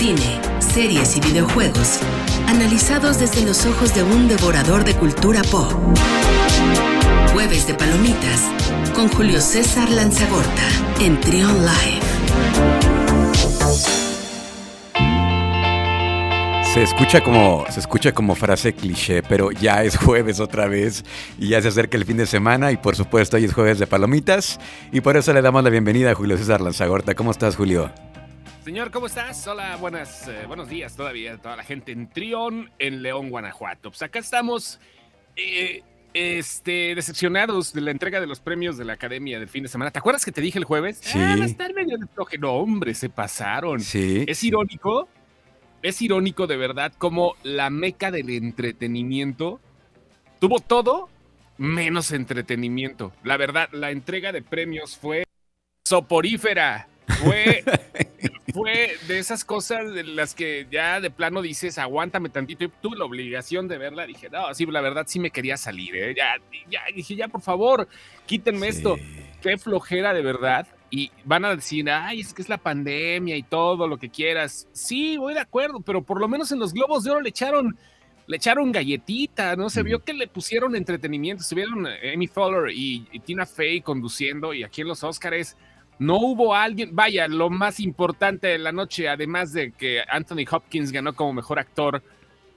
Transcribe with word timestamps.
cine, 0.00 0.40
series 0.60 1.14
y 1.18 1.20
videojuegos, 1.20 2.00
analizados 2.46 3.18
desde 3.18 3.44
los 3.44 3.66
ojos 3.66 3.94
de 3.94 4.02
un 4.02 4.28
devorador 4.28 4.82
de 4.82 4.94
cultura 4.94 5.42
pop. 5.42 5.70
Jueves 7.34 7.66
de 7.66 7.74
Palomitas, 7.74 8.50
con 8.94 9.08
Julio 9.10 9.42
César 9.42 9.90
Lanzagorta, 9.90 10.62
en 11.02 11.20
Trion 11.20 11.54
Live. 11.66 12.00
Se 16.72 16.82
escucha 16.82 17.22
como 17.22 17.66
se 17.68 17.80
escucha 17.80 18.12
como 18.12 18.34
frase 18.34 18.72
cliché, 18.72 19.22
pero 19.22 19.50
ya 19.50 19.84
es 19.84 19.98
jueves 19.98 20.40
otra 20.40 20.66
vez 20.66 21.04
y 21.38 21.48
ya 21.48 21.60
se 21.60 21.68
acerca 21.68 21.98
el 21.98 22.06
fin 22.06 22.16
de 22.16 22.24
semana 22.24 22.72
y 22.72 22.78
por 22.78 22.96
supuesto 22.96 23.36
hoy 23.36 23.44
es 23.44 23.52
jueves 23.52 23.78
de 23.78 23.86
palomitas 23.86 24.60
y 24.92 25.02
por 25.02 25.18
eso 25.18 25.34
le 25.34 25.42
damos 25.42 25.62
la 25.62 25.68
bienvenida 25.68 26.12
a 26.12 26.14
Julio 26.14 26.38
César 26.38 26.62
Lanzagorta. 26.62 27.14
¿Cómo 27.14 27.32
estás, 27.32 27.54
Julio? 27.56 27.92
Señor, 28.64 28.90
¿cómo 28.90 29.06
estás? 29.06 29.46
Hola, 29.46 29.76
buenas, 29.76 30.28
eh, 30.28 30.44
buenos 30.46 30.68
días 30.68 30.94
todavía 30.94 31.34
a 31.34 31.38
toda 31.38 31.56
la 31.56 31.64
gente 31.64 31.92
en 31.92 32.10
Trión, 32.10 32.70
en 32.78 33.02
León, 33.02 33.30
Guanajuato. 33.30 33.90
Pues 33.90 34.02
acá 34.02 34.18
estamos 34.18 34.78
eh, 35.34 35.82
este, 36.12 36.94
decepcionados 36.94 37.72
de 37.72 37.80
la 37.80 37.90
entrega 37.90 38.20
de 38.20 38.26
los 38.26 38.40
premios 38.40 38.76
de 38.76 38.84
la 38.84 38.92
Academia 38.92 39.38
del 39.38 39.48
fin 39.48 39.62
de 39.62 39.70
semana. 39.70 39.90
¿Te 39.90 39.98
acuerdas 39.98 40.24
que 40.24 40.32
te 40.32 40.42
dije 40.42 40.58
el 40.58 40.64
jueves? 40.64 40.98
Sí. 41.00 41.18
Ah, 41.18 41.36
va 41.38 41.44
a 41.44 41.46
estar 41.46 41.72
medio 41.72 41.96
de 41.96 42.06
floje. 42.06 42.36
No, 42.36 42.52
hombre, 42.52 42.94
se 42.94 43.08
pasaron. 43.08 43.80
Sí. 43.80 44.24
Es 44.28 44.44
irónico, 44.44 45.08
es 45.82 46.02
irónico 46.02 46.46
de 46.46 46.58
verdad 46.58 46.92
como 46.98 47.36
la 47.42 47.70
meca 47.70 48.10
del 48.10 48.28
entretenimiento 48.28 49.58
tuvo 50.38 50.60
todo 50.60 51.08
menos 51.58 52.10
entretenimiento. 52.10 53.12
La 53.22 53.36
verdad, 53.36 53.68
la 53.72 53.90
entrega 53.90 54.32
de 54.32 54.42
premios 54.42 54.96
fue 54.96 55.24
soporífera. 55.84 56.88
Fue, 57.22 57.62
fue 58.52 58.96
de 59.08 59.18
esas 59.18 59.44
cosas 59.44 59.92
de 59.92 60.04
las 60.04 60.34
que 60.34 60.66
ya 60.70 61.00
de 61.00 61.10
plano 61.10 61.42
dices, 61.42 61.78
aguántame 61.78 62.28
tantito. 62.28 62.64
Y 62.64 62.68
tuve 62.80 62.96
la 62.96 63.04
obligación 63.04 63.68
de 63.68 63.78
verla. 63.78 64.06
Dije, 64.06 64.28
no, 64.30 64.52
sí, 64.54 64.66
la 64.66 64.80
verdad 64.80 65.04
sí 65.06 65.18
me 65.18 65.30
quería 65.30 65.56
salir. 65.56 65.94
¿eh? 65.96 66.14
Ya, 66.16 66.34
ya, 66.70 66.80
dije, 66.94 67.16
ya, 67.16 67.28
por 67.28 67.40
favor, 67.42 67.88
quítenme 68.26 68.70
Sí. 68.72 68.78
esto. 68.78 68.96
Qué 69.42 69.56
flojera 69.58 70.12
de 70.12 70.22
verdad. 70.22 70.66
Y 70.90 71.10
van 71.24 71.44
a 71.44 71.54
decir, 71.54 71.88
ay, 71.90 72.20
es 72.20 72.34
que 72.34 72.42
es 72.42 72.48
la 72.48 72.58
pandemia 72.58 73.36
y 73.36 73.42
todo 73.42 73.86
lo 73.86 73.96
que 73.96 74.10
quieras. 74.10 74.68
Sí, 74.72 75.16
voy 75.16 75.34
de 75.34 75.40
acuerdo, 75.40 75.80
pero 75.80 76.02
por 76.02 76.20
lo 76.20 76.26
menos 76.28 76.50
en 76.52 76.58
los 76.58 76.72
Globos 76.72 77.04
de 77.04 77.12
Oro 77.12 77.20
le 77.20 77.28
echaron, 77.28 77.78
le 78.26 78.36
echaron 78.36 78.72
galletita, 78.72 79.54
¿no? 79.54 79.70
Se 79.70 79.82
vio 79.84 80.00
que 80.00 80.12
le 80.12 80.26
pusieron 80.26 80.74
entretenimiento. 80.74 81.42
Estuvieron 81.42 81.86
Amy 81.86 82.26
Fowler 82.26 82.70
y, 82.74 83.06
y 83.12 83.20
Tina 83.20 83.46
Fey 83.46 83.80
conduciendo 83.82 84.52
y 84.52 84.64
aquí 84.64 84.80
en 84.80 84.88
los 84.88 85.04
Oscars 85.04 85.56
no 86.00 86.16
hubo 86.18 86.54
alguien, 86.56 86.90
vaya, 86.92 87.28
lo 87.28 87.48
más 87.50 87.78
importante 87.78 88.48
de 88.48 88.58
la 88.58 88.72
noche, 88.72 89.08
además 89.08 89.52
de 89.52 89.70
que 89.70 90.00
Anthony 90.10 90.44
Hopkins 90.50 90.90
ganó 90.90 91.12
como 91.14 91.32
mejor 91.34 91.60
actor, 91.60 92.02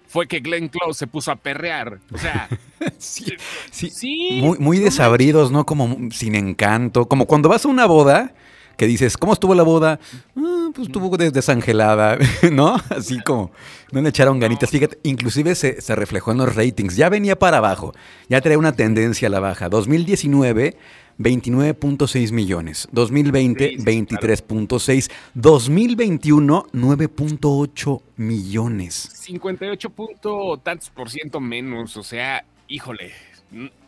fue 0.07 0.27
que 0.27 0.39
Glenn 0.39 0.69
Close 0.69 0.97
se 0.99 1.07
puso 1.07 1.31
a 1.31 1.35
perrear. 1.35 1.99
O 2.11 2.17
sea, 2.17 2.49
Sí, 2.97 3.33
sí. 3.71 3.89
sí. 3.89 4.39
Muy, 4.41 4.57
muy 4.59 4.77
no 4.79 4.85
desabridos, 4.85 5.51
¿no? 5.51 5.65
Como 5.65 6.09
sin 6.11 6.35
encanto. 6.35 7.07
Como 7.07 7.25
cuando 7.27 7.49
vas 7.49 7.65
a 7.65 7.67
una 7.69 7.85
boda 7.85 8.33
que 8.77 8.87
dices, 8.87 9.17
¿cómo 9.17 9.33
estuvo 9.33 9.53
la 9.55 9.61
boda? 9.63 9.99
"Ah, 10.35 10.69
pues 10.73 10.87
estuvo 10.87 11.15
des- 11.17 11.31
desangelada, 11.33 12.17
¿no? 12.51 12.75
Así 12.89 13.19
como, 13.21 13.51
no 13.91 14.01
le 14.01 14.09
echaron 14.09 14.39
ganitas. 14.39 14.69
Fíjate, 14.71 14.97
inclusive 15.03 15.53
se, 15.55 15.79
se 15.81 15.95
reflejó 15.95 16.31
en 16.31 16.39
los 16.39 16.55
ratings. 16.55 16.95
Ya 16.95 17.09
venía 17.09 17.37
para 17.37 17.57
abajo. 17.57 17.93
Ya 18.29 18.41
traía 18.41 18.57
una 18.57 18.73
tendencia 18.75 19.27
a 19.27 19.31
la 19.31 19.39
baja. 19.39 19.69
2019, 19.69 20.75
29.6 21.23 22.31
millones. 22.31 22.87
2020, 22.91 23.69
Sí, 23.69 23.77
sí, 23.77 23.83
23.6. 23.85 25.09
2021, 25.33 26.65
9.8 26.73 28.01
millones. 28.17 28.93
58 29.13 29.89
punto 29.89 30.57
tantos 30.63 30.89
por 30.89 31.09
ciento 31.09 31.39
menos, 31.39 31.95
o 31.97 32.03
sea, 32.03 32.45
híjole, 32.67 33.11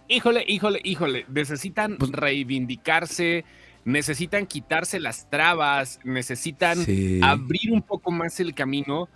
híjole, 0.08 0.44
híjole, 0.48 0.80
híjole, 0.84 1.26
necesitan 1.30 1.98
Pues- 1.98 2.12
reivindicarse, 2.12 3.44
necesitan 3.84 4.46
quitarse 4.48 5.00
las 5.00 5.30
trabas, 5.30 6.00
necesitan 6.04 6.84
Sí. 6.86 7.20
abrir 7.22 7.72
un 7.72 7.82
poco 7.82 8.12
más 8.12 8.40
el 8.40 8.54
camino. 8.56 9.10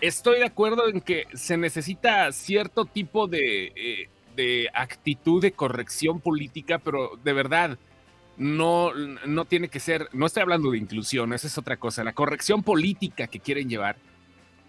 Estoy 0.00 0.38
de 0.40 0.44
acuerdo 0.46 0.88
en 0.88 1.00
que 1.00 1.24
se 1.34 1.56
necesita 1.56 2.30
cierto 2.32 2.84
tipo 2.84 3.26
de, 3.26 3.66
eh, 3.76 4.08
de 4.34 4.68
actitud 4.74 5.42
de 5.42 5.52
corrección 5.52 6.20
política, 6.20 6.78
pero 6.78 7.18
de 7.22 7.32
verdad, 7.32 7.78
no, 8.36 8.92
no 8.94 9.44
tiene 9.44 9.68
que 9.68 9.80
ser, 9.80 10.08
no 10.12 10.26
estoy 10.26 10.42
hablando 10.42 10.70
de 10.70 10.78
inclusión, 10.78 11.32
esa 11.32 11.46
es 11.46 11.56
otra 11.58 11.76
cosa, 11.76 12.04
la 12.04 12.12
corrección 12.12 12.62
política 12.62 13.26
que 13.26 13.40
quieren 13.40 13.68
llevar 13.68 13.96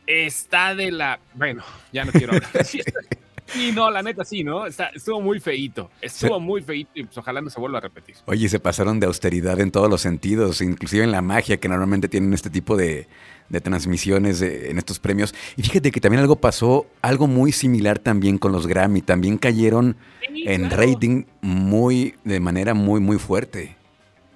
está 0.06 0.76
de 0.76 0.92
la, 0.92 1.20
bueno, 1.34 1.64
ya 1.92 2.06
no 2.06 2.12
quiero 2.12 2.34
hablar. 2.34 2.52
Sí, 3.54 3.68
Sí, 3.68 3.72
no, 3.72 3.90
la 3.92 4.02
neta 4.02 4.26
sí, 4.26 4.44
¿no? 4.44 4.66
Está, 4.66 4.88
estuvo 4.88 5.22
muy 5.22 5.40
feíto, 5.40 5.90
estuvo 6.02 6.40
muy 6.40 6.62
feíto 6.64 6.92
y 6.96 7.04
pues 7.04 7.18
ojalá 7.18 7.42
no 7.42 7.50
se 7.50 7.60
vuelva 7.60 7.78
a 7.78 7.82
repetir. 7.82 8.16
Oye, 8.26 8.50
se 8.50 8.60
pasaron 8.60 9.00
de 9.00 9.06
austeridad 9.08 9.60
en 9.60 9.72
todos 9.72 9.90
los 9.90 10.02
sentidos, 10.02 10.62
inclusive 10.62 11.04
en 11.04 11.12
la 11.12 11.22
magia 11.22 11.58
que 11.58 11.70
normalmente 11.70 12.08
tienen 12.10 12.34
este 12.34 12.50
tipo 12.50 12.76
de, 12.76 13.08
de 13.50 13.62
transmisiones 13.62 14.40
de- 14.40 14.72
en 14.72 14.78
estos 14.80 15.00
premios. 15.00 15.36
Y 15.58 15.62
fíjate 15.64 15.92
que 15.92 16.02
también 16.02 16.22
algo 16.22 16.36
pasó, 16.38 16.88
algo 17.04 17.28
muy 17.28 17.52
similar 17.52 18.00
también 18.00 18.38
con 18.40 18.52
los 18.52 18.66
Grammy. 18.66 19.02
También 19.02 19.38
cayeron 19.38 19.96
Sí, 20.28 20.44
en 20.48 20.68
claro. 20.68 20.78
rating 20.78 21.24
muy, 21.42 22.16
de 22.24 22.40
manera 22.40 22.74
muy, 22.74 23.00
muy 23.00 23.20
fuerte. 23.20 23.76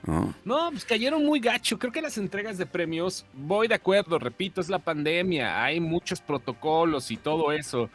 ¿no? 0.05 0.33
No, 0.45 0.69
pues 0.71 0.85
cayeron 0.85 1.25
muy 1.25 1.39
gacho. 1.39 1.77
Creo 1.79 1.91
que 1.91 2.01
las 2.01 2.17
entregas 2.17 2.57
de 2.57 2.65
premios, 2.65 3.25
voy 3.33 3.67
de 3.67 3.75
acuerdo, 3.75 4.17
repito, 4.19 4.61
es 4.61 4.69
la 4.69 4.79
pandemia, 4.79 5.63
hay 5.63 5.79
muchos 5.79 6.21
protocolos 6.21 7.11
y 7.11 7.17
todo 7.17 7.51
eso. 7.51 7.89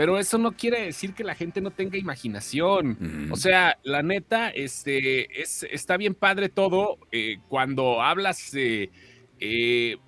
Pero 0.00 0.18
eso 0.18 0.38
no 0.38 0.52
quiere 0.52 0.86
decir 0.86 1.12
que 1.12 1.22
la 1.22 1.34
gente 1.34 1.60
no 1.60 1.72
tenga 1.72 1.98
imaginación. 1.98 2.96
Mm. 2.98 3.32
O 3.32 3.36
sea, 3.36 3.78
la 3.82 4.02
neta, 4.02 4.48
este, 4.48 5.42
es, 5.42 5.62
está 5.70 5.98
bien 5.98 6.14
padre 6.14 6.48
todo 6.48 6.96
eh, 7.12 7.36
cuando 7.50 8.00
hablas 8.00 8.50
de, 8.50 8.90
eh, 9.40 9.98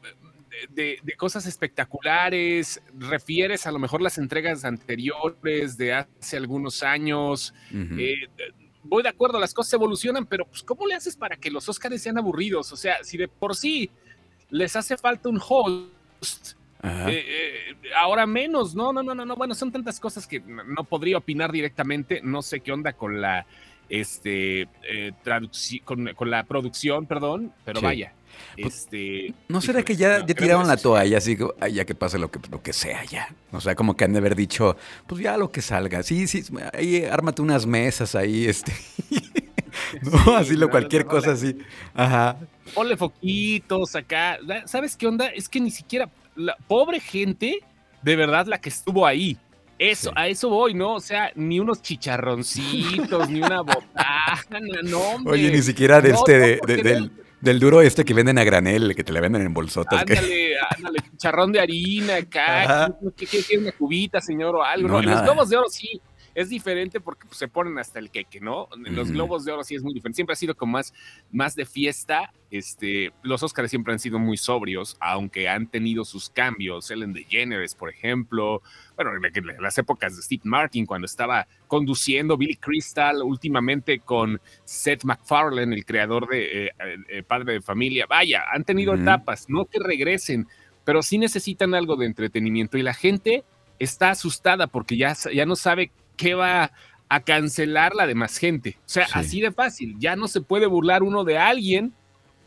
de, 0.71 0.99
de 1.03 1.13
cosas 1.13 1.45
espectaculares, 1.45 2.81
refieres 2.99 3.67
a 3.67 3.71
lo 3.71 3.79
mejor 3.79 4.01
las 4.01 4.17
entregas 4.17 4.65
anteriores 4.65 5.77
de 5.77 5.93
hace 5.93 6.39
algunos 6.39 6.83
años. 6.83 7.53
Eh, 7.75 8.15
voy 8.85 9.03
de 9.03 9.11
acuerdo, 9.11 9.39
las 9.39 9.53
cosas 9.53 9.75
evolucionan, 9.75 10.25
pero 10.25 10.47
pues, 10.47 10.63
¿cómo 10.63 10.87
le 10.87 10.95
haces 10.95 11.17
para 11.17 11.37
que 11.37 11.51
los 11.51 11.69
Oscars 11.69 12.01
sean 12.01 12.17
aburridos? 12.17 12.73
O 12.73 12.79
sea, 12.79 13.05
si 13.05 13.19
de 13.19 13.29
por 13.29 13.55
sí 13.55 13.91
les 14.49 14.75
hace 14.75 14.97
falta 14.97 15.29
un 15.29 15.39
host. 15.47 16.62
Eh, 16.83 17.09
eh, 17.09 17.75
ahora 17.97 18.27
menos, 18.27 18.75
no, 18.75 18.93
no, 18.93 19.03
no, 19.03 19.15
no, 19.15 19.25
no, 19.25 19.37
bueno, 19.37 19.55
son 19.55 19.71
tantas 19.73 20.01
cosas 20.01 20.27
que 20.27 20.41
no, 20.41 20.85
podría 20.85 21.19
opinar 21.19 21.53
directamente, 21.53 22.21
no 22.23 22.43
sé 22.43 22.61
qué 22.61 22.73
onda 22.73 22.93
con 22.93 23.21
la, 23.21 23.47
este, 23.89 24.63
eh, 24.63 25.13
con, 25.85 26.13
con 26.15 26.31
la 26.31 26.45
producción, 26.45 27.07
perdón, 27.07 27.53
pero 27.65 27.81
Sí. 27.81 27.85
vaya, 27.87 28.13
Pues, 28.61 28.75
este... 28.85 29.35
¿No 29.49 29.61
será 29.61 29.81
híjole, 29.81 29.85
que 29.85 29.97
ya, 29.97 30.19
no, 30.21 30.27
ya 30.27 30.35
tiraron 30.35 30.67
la 30.67 30.77
toalla? 30.77 31.19
Así 31.19 31.37
que 31.37 31.47
"Ay, 31.61 31.75
ya 31.75 31.85
que 31.85 31.95
pase 31.95 32.19
lo 32.19 32.31
que, 32.31 32.41
lo 32.51 32.63
que 32.63 32.73
sea 32.73 33.05
ya. 33.05 33.29
O 33.53 33.61
sea, 33.61 33.75
como 33.75 33.95
que 33.97 34.05
han 34.05 34.13
de 34.13 34.19
haber 34.19 34.35
dicho, 34.35 34.77
pues 35.07 35.21
ya 35.21 35.37
lo 35.37 35.51
que 35.53 35.61
salga. 35.63 36.03
Sí, 36.03 36.27
sí, 36.27 36.43
ahí 36.73 37.05
ármate 37.05 37.43
unas 37.43 37.67
mesas 37.67 38.15
ahí, 38.15 38.47
este. 38.47 38.73
no, 40.03 40.37
Sí, 40.37 40.37
así 40.37 40.57
lo 40.57 40.69
no, 40.69 40.71
cualquier 40.71 41.05
no, 41.05 41.11
cosa 41.11 41.33
así. 41.33 41.57
Ajá. 41.95 42.39
ponle 42.75 42.97
foquitos 42.97 43.95
acá. 43.97 44.39
¿Sabes 44.67 44.97
qué 44.97 45.07
onda? 45.07 45.27
Es 45.29 45.49
que 45.49 45.61
ni 45.61 45.71
siquiera 45.71 46.11
la 46.37 46.57
pobre 46.69 47.01
gente, 47.01 47.61
de 48.03 48.17
verdad, 48.17 48.47
la 48.47 48.59
que 48.61 48.69
estuvo 48.69 49.07
ahí. 49.07 49.37
Eso, 49.79 50.11
Sí. 50.11 50.15
a 50.17 50.29
eso 50.29 50.49
voy, 50.49 50.75
¿no? 50.75 50.95
O 50.95 51.01
sea, 51.01 51.33
ni 51.35 51.59
unos 51.59 51.83
chicharroncitos, 51.83 53.29
ni 53.31 53.41
una 53.43 53.63
botana, 53.63 54.61
no, 54.85 54.99
hombre. 55.01 55.33
Oye, 55.33 55.51
ni 55.51 55.63
siquiera 55.63 56.01
de 56.01 56.11
No, 56.11 56.15
este, 56.17 56.33
no, 56.63 56.67
de- 56.67 56.77
de- 56.77 56.83
del, 56.83 57.11
del 57.41 57.59
duro 57.61 57.83
este 57.83 58.05
que 58.05 58.15
venden 58.15 58.39
a 58.39 58.45
granel, 58.45 58.95
que 58.95 59.03
te 59.03 59.13
le 59.13 59.21
venden 59.21 59.43
en 59.43 59.53
bolsotas. 59.55 60.05
que- 60.05 60.13
Ándale, 60.17 60.55
ándale, 60.77 60.99
chicharrón 61.11 61.51
de 61.53 61.61
harina 61.61 62.17
acá. 62.17 62.63
Ajá. 62.63 62.95
¿Qué, 63.17 63.27
qué, 63.27 63.43
qué, 63.49 63.59
una 63.59 63.73
cubita, 63.73 64.21
señor, 64.21 64.55
o 64.57 64.63
algo? 64.63 64.87
No, 64.89 65.03
los 65.03 65.23
globos 65.23 65.49
de 65.49 65.57
oro 65.57 65.69
sí 65.69 66.01
es 66.35 66.49
diferente 66.49 67.01
porque 67.01 67.27
pues, 67.27 67.39
se 67.39 67.49
ponen 67.49 67.79
hasta 67.79 67.99
el 67.99 68.11
queque, 68.11 68.41
¿no? 68.41 68.69
Los 68.77 69.11
globos 69.11 69.45
de 69.45 69.53
oro 69.53 69.65
sí 69.65 69.75
es 69.75 69.83
muy 69.83 69.93
diferente. 69.93 70.17
Siempre 70.17 70.33
ha 70.33 70.37
sido 70.37 70.57
como 70.57 70.73
más, 70.73 70.95
más 71.31 71.55
de 71.55 71.67
fiesta. 71.67 72.33
Este, 72.51 73.13
los 73.23 73.43
Oscars 73.43 73.71
siempre 73.71 73.93
han 73.93 73.99
sido 73.99 74.19
muy 74.19 74.37
sobrios, 74.37 74.97
aunque 75.01 75.49
han 75.49 75.67
tenido 75.67 76.05
sus 76.05 76.31
cambios. 76.31 76.91
Ellen 76.91 77.13
DeGeneres, 77.13 77.75
por 77.75 77.91
ejemplo. 77.91 78.63
Bueno, 78.97 79.13
en 79.15 79.25
en 79.25 79.63
las 79.63 79.79
épocas 79.79 80.17
de 80.17 80.23
Steve 80.23 80.43
Martin, 80.45 80.87
cuando 80.87 81.07
estaba 81.07 81.47
conduciendo 81.67 82.37
Billy 82.37 82.57
Crystal, 82.57 83.23
últimamente 83.23 84.01
con 84.01 84.41
Seth 84.65 85.05
MacFarlane, 85.05 85.75
el 85.75 85.85
creador 85.85 86.29
de 86.29 86.67
eh, 86.67 86.71
eh, 87.09 87.23
Padre 87.23 87.55
de 87.55 87.61
Familia. 87.61 88.07
Vaya, 88.07 88.45
han 88.53 88.65
tenido 88.65 88.95
etapas, 88.95 89.49
no 89.49 89.67
que 89.67 89.79
regresen, 89.79 90.47
pero 90.85 91.03
sí 91.03 91.19
necesitan 91.19 91.75
algo 91.75 91.97
de 91.97 92.07
entretenimiento. 92.07 92.79
Y 92.79 92.83
la 92.83 92.95
gente 92.95 93.45
está 93.79 94.11
asustada 94.11 94.67
porque 94.67 94.97
ya, 94.97 95.15
ya 95.33 95.47
no 95.47 95.57
sabe 95.57 95.91
qué 96.23 96.35
va 96.35 96.71
a 97.09 97.21
cancelar 97.21 97.95
la 97.95 98.07
demás 98.07 98.39
gente. 98.39 98.77
O 98.79 98.89
sea, 98.89 99.07
Sí. 99.07 99.13
así 99.17 99.41
de 99.41 99.53
fácil. 99.53 99.97
Ya 99.99 100.17
no 100.17 100.29
se 100.29 100.41
puede 100.41 100.67
burlar 100.67 101.03
uno 101.03 101.25
de 101.25 101.37
alguien, 101.37 101.93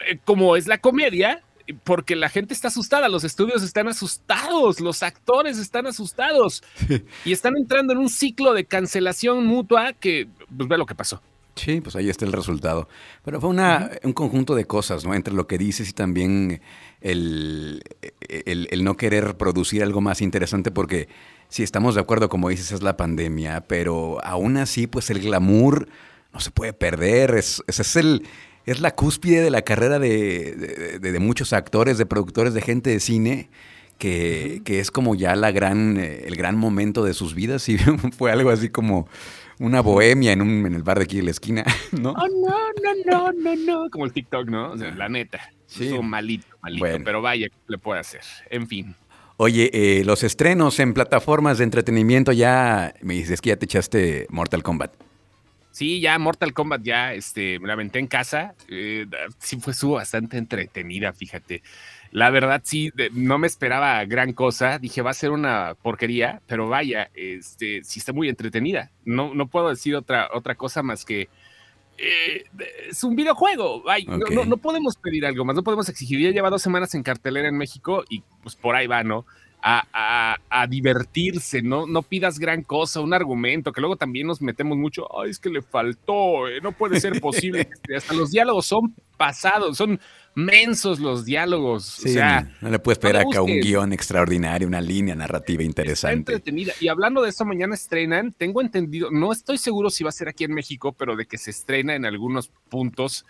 eh, 0.07 0.17
como 0.23 0.55
es 0.55 0.67
la 0.67 0.77
comedia. 0.79 1.41
porque 1.83 2.15
la 2.15 2.29
gente 2.29 2.53
está 2.53 2.67
asustada, 2.67 3.09
los 3.09 3.23
estudios 3.23 3.63
están 3.63 3.87
asustados, 3.87 4.79
los 4.79 5.01
actores 5.01 5.57
están 5.57 5.87
asustados 5.87 6.61
y 7.25 7.31
están 7.31 7.57
entrando 7.57 7.91
en 7.93 7.97
un 7.97 8.09
ciclo 8.09 8.53
de 8.53 8.65
cancelación 8.65 9.47
mutua 9.47 9.93
que, 9.93 10.27
pues 10.55 10.69
ve 10.69 10.77
lo 10.77 10.85
que 10.85 10.93
pasó. 10.93 11.23
Sí, 11.55 11.79
pues 11.79 11.95
ahí 11.95 12.09
está 12.09 12.25
el 12.25 12.33
resultado. 12.33 12.89
Pero 13.23 13.39
fue 13.39 13.49
una, 13.49 13.89
un 14.03 14.11
conjunto 14.11 14.55
de 14.55 14.65
cosas, 14.65 15.05
¿no? 15.05 15.13
Entre 15.13 15.33
lo 15.33 15.47
que 15.47 15.57
dices 15.57 15.89
y 15.89 15.93
también 15.93 16.61
el, 16.99 17.81
el, 18.27 18.83
no 18.83 18.97
querer 18.97 19.37
producir 19.37 19.81
algo 19.81 20.01
más 20.01 20.21
interesante, 20.21 20.71
porque 20.71 21.07
si 21.47 21.63
estamos 21.63 21.95
de 21.95 22.01
acuerdo, 22.01 22.27
como 22.27 22.49
dices, 22.49 22.73
es 22.73 22.83
la 22.83 22.97
pandemia, 22.97 23.61
pero 23.67 24.17
aún 24.25 24.57
así, 24.57 24.85
pues 24.85 25.09
el 25.09 25.21
glamour 25.21 25.87
no 26.33 26.41
se 26.41 26.51
puede 26.51 26.73
perder. 26.73 27.35
Es, 27.35 27.63
es, 27.67 27.95
el, 27.95 28.27
es 28.65 28.81
la 28.81 28.93
cúspide 28.93 29.41
de 29.41 29.49
la 29.49 29.61
carrera 29.61 29.97
de, 29.97 30.99
de, 30.99 31.19
muchos 31.19 31.53
actores, 31.53 31.97
de 31.97 32.05
productores, 32.05 32.53
de 32.53 32.61
gente 32.61 32.89
de 32.89 32.99
cine. 32.99 33.49
Que, 33.97 34.61
que 34.65 34.81
es 34.81 34.91
como 34.91 35.15
ya 35.15 35.37
la 35.37 35.51
gran, 35.51 35.97
eh, 35.97 36.25
el 36.27 36.35
gran 36.35 36.57
momento 36.57 37.05
de 37.05 37.13
sus 37.13 37.33
vidas 37.33 37.69
y 37.69 37.77
fue 37.77 38.29
algo 38.29 38.49
así 38.49 38.67
como 38.67 39.07
una 39.59 39.81
bohemia 39.81 40.31
en, 40.31 40.41
un, 40.41 40.65
en 40.65 40.73
el 40.75 40.83
bar 40.83 40.97
de 40.97 41.05
aquí 41.05 41.17
de 41.17 41.23
la 41.23 41.31
esquina, 41.31 41.63
¿no? 41.91 42.11
Oh, 42.11 42.27
no, 42.27 42.55
no, 42.83 42.93
no, 43.05 43.31
no, 43.31 43.55
no. 43.55 43.89
Como 43.89 44.05
el 44.05 44.13
TikTok, 44.13 44.47
¿no? 44.47 44.71
O 44.71 44.77
sea, 44.77 44.91
la 44.91 45.09
neta. 45.09 45.39
Sí. 45.67 45.91
malito, 46.01 46.47
malito. 46.61 46.85
Pero 47.03 47.21
vaya, 47.21 47.49
¿qué 47.49 47.55
le 47.67 47.77
puede 47.77 47.99
hacer? 47.99 48.21
En 48.49 48.67
fin. 48.67 48.95
Oye, 49.37 49.69
eh, 49.73 50.05
los 50.05 50.23
estrenos 50.23 50.79
en 50.79 50.93
plataformas 50.93 51.57
de 51.57 51.65
entretenimiento 51.65 52.31
ya, 52.31 52.93
me 53.01 53.15
dices 53.15 53.41
que 53.41 53.49
ya 53.49 53.57
te 53.57 53.65
echaste 53.65 54.27
Mortal 54.29 54.63
Kombat. 54.63 54.93
Sí, 55.75 55.99
ya 55.99 56.17
Mortal 56.17 56.53
Kombat 56.53 56.83
ya 56.83 57.13
este, 57.13 57.59
me 57.59 57.67
la 57.67 57.73
aventé 57.73 57.99
en 57.99 58.07
casa. 58.07 58.55
Eh, 58.69 59.07
sí 59.39 59.59
fue 59.59 59.73
su 59.73 59.91
bastante 59.91 60.37
entretenida, 60.37 61.11
fíjate. 61.11 61.63
La 62.11 62.29
verdad, 62.29 62.61
sí, 62.63 62.93
no 63.11 63.37
me 63.37 63.47
esperaba 63.47 64.05
gran 64.05 64.31
cosa. 64.31 64.79
Dije, 64.79 65.01
va 65.01 65.09
a 65.11 65.13
ser 65.13 65.31
una 65.31 65.75
porquería, 65.81 66.41
pero 66.47 66.69
vaya, 66.69 67.11
este, 67.13 67.83
sí 67.83 67.99
está 67.99 68.13
muy 68.13 68.29
entretenida. 68.29 68.89
No, 69.03 69.33
no 69.35 69.47
puedo 69.47 69.67
decir 69.67 69.97
otra, 69.97 70.29
otra 70.33 70.55
cosa 70.55 70.81
más 70.81 71.03
que 71.03 71.27
eh, 71.97 72.45
es 72.89 73.03
un 73.03 73.17
videojuego. 73.17 73.83
no, 74.47 74.55
podemos 74.55 74.95
pedir 74.95 75.25
algo 75.25 75.43
más, 75.43 75.57
no 75.57 75.63
podemos 75.63 75.89
exigir. 75.89 76.21
Ya 76.21 76.31
lleva 76.31 76.49
dos 76.49 76.61
semanas 76.61 76.95
en 76.95 77.03
cartelera 77.03 77.49
en 77.49 77.57
México 77.57 78.05
y 78.07 78.23
pues 78.43 78.55
por 78.55 78.77
ahí 78.77 78.87
va, 78.87 79.03
¿no? 79.03 79.25
A, 79.67 80.67
divertirse, 80.69 81.61
¿no? 81.63 81.87
No 81.87 82.03
pidas 82.03 82.37
gran 82.37 82.61
cosa, 82.61 83.01
un 83.01 83.13
argumento, 83.13 83.71
que 83.71 83.81
luego 83.81 83.95
también 83.95 84.27
nos 84.27 84.41
metemos 84.41 84.77
mucho, 84.77 85.07
ay, 85.19 85.31
es 85.31 85.39
que 85.39 85.49
le 85.49 85.61
faltó, 85.63 86.47
eh, 86.47 86.59
no 86.61 86.71
puede 86.71 86.99
ser 86.99 87.19
posible. 87.19 87.67
Hasta 87.95 88.13
los 88.13 88.29
diálogos 88.31 88.67
son 88.67 88.93
pasados, 89.17 89.77
son 89.77 89.99
mensos 90.35 90.99
los 90.99 91.25
diálogos. 91.25 91.99
o 91.99 92.07
sea, 92.07 92.51
no, 92.61 92.69
le 92.69 92.77
puedes 92.77 92.97
esperar 92.97 93.23
acá 93.25 93.41
un 93.41 93.59
guion 93.59 93.93
extraordinario, 93.93 94.67
una 94.67 94.81
línea 94.81 95.15
narrativa 95.15 95.63
interesante. 95.63 96.33
entretenida. 96.33 96.73
Y 96.79 96.89
hablando 96.89 97.23
de 97.23 97.29
esto, 97.29 97.45
mañana 97.45 97.73
estrenan, 97.73 98.33
tengo 98.33 98.61
entendido, 98.61 99.09
no 99.11 99.31
estoy 99.31 99.57
seguro 99.57 99.89
si 99.89 100.03
va 100.03 100.09
a 100.09 100.13
ser 100.13 100.27
aquí 100.27 100.43
en 100.43 100.53
México, 100.53 100.93
pero 100.93 101.15
de 101.15 101.25
que 101.25 101.37
se 101.37 101.51
estrena 101.51 101.95
en 101.95 102.05
algunos 102.05 102.51
puntos. 102.69 103.25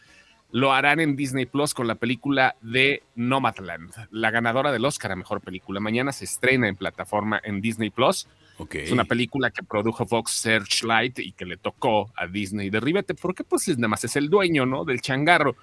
Lo 0.55 0.71
harán 0.71 1.01
en 1.01 1.17
Disney 1.17 1.45
Plus 1.45 1.73
con 1.73 1.85
la 1.85 1.95
película 1.95 2.55
de 2.61 3.03
Nomadland, 3.15 3.91
la 4.11 4.31
ganadora 4.31 4.71
del 4.71 4.85
Oscar 4.85 5.11
a 5.11 5.17
mejor 5.17 5.41
película. 5.41 5.81
Mañana 5.81 6.13
se 6.13 6.23
estrena 6.23 6.69
en 6.69 6.77
plataforma 6.77 7.41
en 7.43 7.59
Disney 7.59 7.89
Plus. 7.89 8.25
Es 8.71 8.89
una 8.89 9.03
película 9.03 9.51
que 9.51 9.63
produjo 9.63 10.05
Fox 10.05 10.31
Searchlight 10.31 11.19
y 11.19 11.33
que 11.33 11.43
le 11.43 11.57
tocó 11.57 12.09
a 12.15 12.25
Disney. 12.27 12.69
Derríbete, 12.69 13.15
porque 13.15 13.43
pues 13.43 13.67
nada 13.67 13.89
más 13.89 14.05
es 14.05 14.15
el 14.15 14.29
dueño, 14.29 14.65
¿no? 14.65 14.85
Del 14.85 15.01
changarro. 15.01 15.57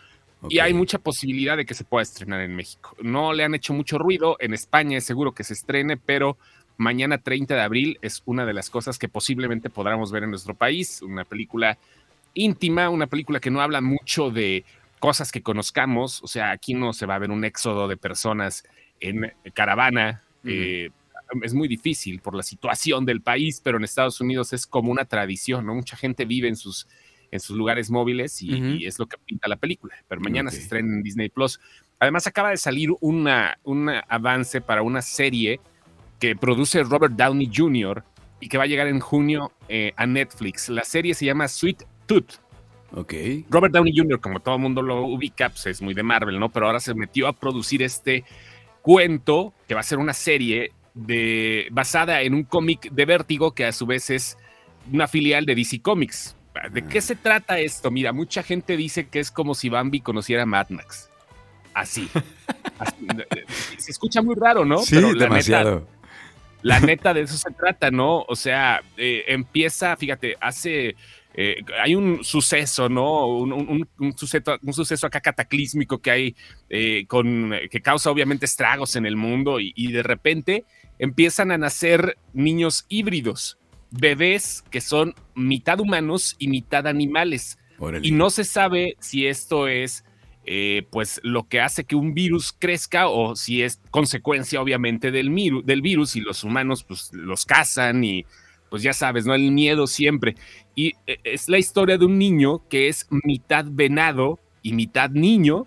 Y 0.50 0.59
hay 0.59 0.75
mucha 0.75 0.99
posibilidad 0.99 1.56
de 1.56 1.65
que 1.65 1.73
se 1.73 1.85
pueda 1.85 2.03
estrenar 2.03 2.43
en 2.43 2.55
México. 2.55 2.94
No 3.00 3.33
le 3.33 3.44
han 3.44 3.55
hecho 3.55 3.73
mucho 3.73 3.97
ruido. 3.97 4.37
En 4.41 4.53
España 4.53 4.99
es 4.99 5.06
seguro 5.06 5.33
que 5.33 5.43
se 5.43 5.55
estrene, 5.55 5.97
pero 5.97 6.37
mañana 6.77 7.17
30 7.17 7.55
de 7.55 7.62
abril 7.62 7.99
es 8.03 8.21
una 8.27 8.44
de 8.44 8.53
las 8.53 8.69
cosas 8.69 8.99
que 8.99 9.09
posiblemente 9.09 9.71
podamos 9.71 10.12
ver 10.12 10.25
en 10.25 10.31
nuestro 10.33 10.53
país. 10.55 11.00
Una 11.00 11.25
película 11.25 11.79
íntima, 12.35 12.91
una 12.91 13.06
película 13.06 13.41
que 13.41 13.50
no 13.50 13.62
habla 13.62 13.81
mucho 13.81 14.31
de 14.31 14.67
cosas 15.03 15.33
que 15.33 15.43
conozcamos. 15.43 16.23
O 16.23 16.29
sea, 16.29 16.53
aquí 16.53 16.75
no 16.75 16.93
se 16.93 17.07
va 17.07 17.17
a 17.17 17.19
ver 17.19 17.33
un 17.33 17.45
éxodo 17.45 17.89
de 17.89 17.97
personas 17.97 18.63
en 19.01 19.33
caravana. 19.53 20.23
Eh, 20.45 20.91
es 21.43 21.55
muy 21.55 21.67
difícil 21.67 22.21
por 22.21 22.37
la 22.37 22.45
situación 22.45 23.05
del 23.05 23.21
país, 23.21 23.61
pero 23.65 23.79
en 23.79 23.85
Estados 23.85 24.21
Unidos 24.21 24.53
es 24.53 24.65
como 24.65 24.93
una 24.93 25.05
tradición, 25.05 25.67
¿no? 25.67 25.75
Mucha 25.75 25.97
gente 25.97 26.25
vive 26.25 26.47
en 26.47 26.55
sus 26.55 26.87
en 27.33 27.41
sus 27.41 27.57
lugares 27.57 27.91
móviles 27.91 28.43
y, 28.43 28.87
es 28.87 28.99
lo 28.99 29.07
que 29.07 29.17
pinta 29.19 29.49
la 29.49 29.57
película. 29.57 29.95
Pero 30.07 30.21
mañana 30.21 30.51
se 30.51 30.59
estrena 30.59 30.95
en 30.95 31.03
Disney 31.03 31.31
Plus. 31.31 31.59
Además, 31.99 32.27
acaba 32.27 32.51
de 32.51 32.59
salir 32.59 32.91
una, 33.01 33.59
un 33.65 33.91
avance 34.09 34.61
para 34.61 34.83
una 34.83 35.03
serie 35.03 35.59
que 36.21 36.37
produce 36.37 36.85
Robert 36.85 37.15
Downey 37.15 37.51
Jr. 37.53 38.05
y 38.39 38.49
que 38.49 38.59
va 38.59 38.65
a 38.65 38.67
llegar 38.67 38.87
en 38.87 39.01
junio 39.01 39.51
eh, 39.69 39.95
a 39.97 40.07
Netflix. 40.07 40.69
La 40.69 40.85
serie 40.85 41.15
se 41.15 41.25
llama 41.25 41.49
Sweet 41.49 41.85
Tooth. 42.07 42.35
Ok. 42.94 43.15
Robert 43.49 43.73
Downey 43.73 43.97
Jr., 43.97 44.21
como 44.21 44.41
todo 44.41 44.56
el 44.56 44.61
mundo 44.61 44.83
lo 44.83 45.06
ubica, 45.06 45.49
pues 45.49 45.67
es 45.67 45.83
muy 45.83 45.94
de 45.94 46.03
Marvel, 46.03 46.39
¿no? 46.39 46.50
Pero 46.50 46.67
ahora 46.67 46.81
se 46.81 46.94
metió 46.94 47.27
a 47.27 47.33
producir 47.33 47.83
este 47.83 48.25
cuento 48.83 49.55
que 49.67 49.75
va 49.75 49.81
a 49.81 49.85
ser 49.85 49.99
una 49.99 50.12
serie 50.12 50.73
de, 50.94 51.69
basada 51.71 52.23
en 52.23 52.35
un 52.35 52.44
cómic 52.44 52.91
de 52.91 53.05
Vértigo 53.06 53.55
que 53.55 53.65
a 53.65 53.73
su 53.73 53.87
vez 53.87 54.11
es 54.11 54.37
una 54.93 55.09
filial 55.09 55.47
de 55.47 55.55
DC 55.55 55.81
Comics. 55.81 56.37
¿De 56.71 56.85
qué 56.85 57.00
se 57.00 57.17
trata 57.17 57.59
esto? 57.59 57.91
Mira, 57.91 58.12
mucha 58.12 58.43
gente 58.43 58.77
dice 58.77 59.09
que 59.09 59.21
es 59.21 59.31
como 59.31 59.55
si 59.55 59.71
Bambi 59.71 60.00
conociera 60.00 60.43
a 60.43 60.47
Mad 60.47 60.69
Max. 60.69 61.09
Así. 61.73 62.11
se 63.79 63.91
escucha 63.91 64.21
muy 64.21 64.35
raro, 64.35 64.65
¿no? 64.65 64.79
Sí, 64.79 64.97
Pero 64.97 65.15
demasiado. 65.15 65.89
la 66.61 66.79
neta 66.81 67.15
de 67.15 67.23
eso 67.23 67.39
se 67.39 67.50
trata, 67.53 67.91
¿no? 67.91 68.25
O 68.29 68.37
sea, 68.37 68.83
eh, 68.99 69.25
empieza, 69.29 69.97
fíjate, 69.97 70.37
hace... 70.41 70.94
Eh, 71.34 71.62
hay 71.82 71.94
un 71.94 72.23
suceso, 72.23 72.88
¿no? 72.88 73.26
Un, 73.26 73.87
suceso, 74.17 74.58
un 74.62 74.73
suceso 74.73 75.06
acá 75.06 75.20
cataclísmico 75.20 76.00
que 76.00 76.11
hay, 76.11 76.37
eh, 76.69 77.06
con, 77.06 77.52
que 77.70 77.81
causa 77.81 78.11
obviamente 78.11 78.44
estragos 78.44 78.96
en 78.96 79.06
el 79.06 79.17
mundo 79.17 79.61
y, 79.61 79.73
y 79.75 79.93
de 79.93 80.02
repente 80.02 80.64
empiezan 80.99 81.50
a 81.50 81.58
nacer 81.58 82.19
niños 82.32 82.84
híbridos 82.88 83.58
bebés 83.93 84.64
que 84.70 84.81
son 84.81 85.14
mitad 85.34 85.79
humanos 85.79 86.34
y 86.38 86.49
mitad 86.49 86.87
animales. 86.87 87.58
Y 88.02 88.12
no 88.12 88.31
se 88.31 88.44
sabe 88.44 88.96
si 89.00 89.26
esto 89.26 89.67
es 89.67 90.05
eh, 90.44 90.87
pues 90.90 91.20
lo 91.25 91.49
que 91.49 91.61
hace 91.61 91.84
que 91.84 91.96
un 91.96 92.14
virus 92.14 92.55
crezca 92.56 93.08
o 93.08 93.34
si 93.34 93.62
es 93.62 93.81
consecuencia 93.90 94.61
obviamente 94.61 95.11
del, 95.11 95.34
del 95.64 95.82
virus 95.82 96.15
y 96.15 96.20
los 96.20 96.44
humanos 96.44 96.84
pues 96.84 97.10
los 97.12 97.44
cazan 97.44 98.05
y 98.05 98.24
pues 98.72 98.82
ya 98.82 98.94
sabes, 98.94 99.26
¿no? 99.26 99.34
El 99.34 99.52
miedo 99.52 99.86
siempre. 99.86 100.34
Y 100.74 100.94
eh, 101.06 101.19
es 101.24 101.46
la 101.50 101.58
historia 101.58 101.98
de 101.98 102.06
un 102.06 102.17
niño 102.17 102.67
que 102.70 102.88
es 102.88 103.06
mitad 103.22 103.67
venado 103.69 104.41
y 104.62 104.72
mitad 104.72 105.10
niño. 105.10 105.67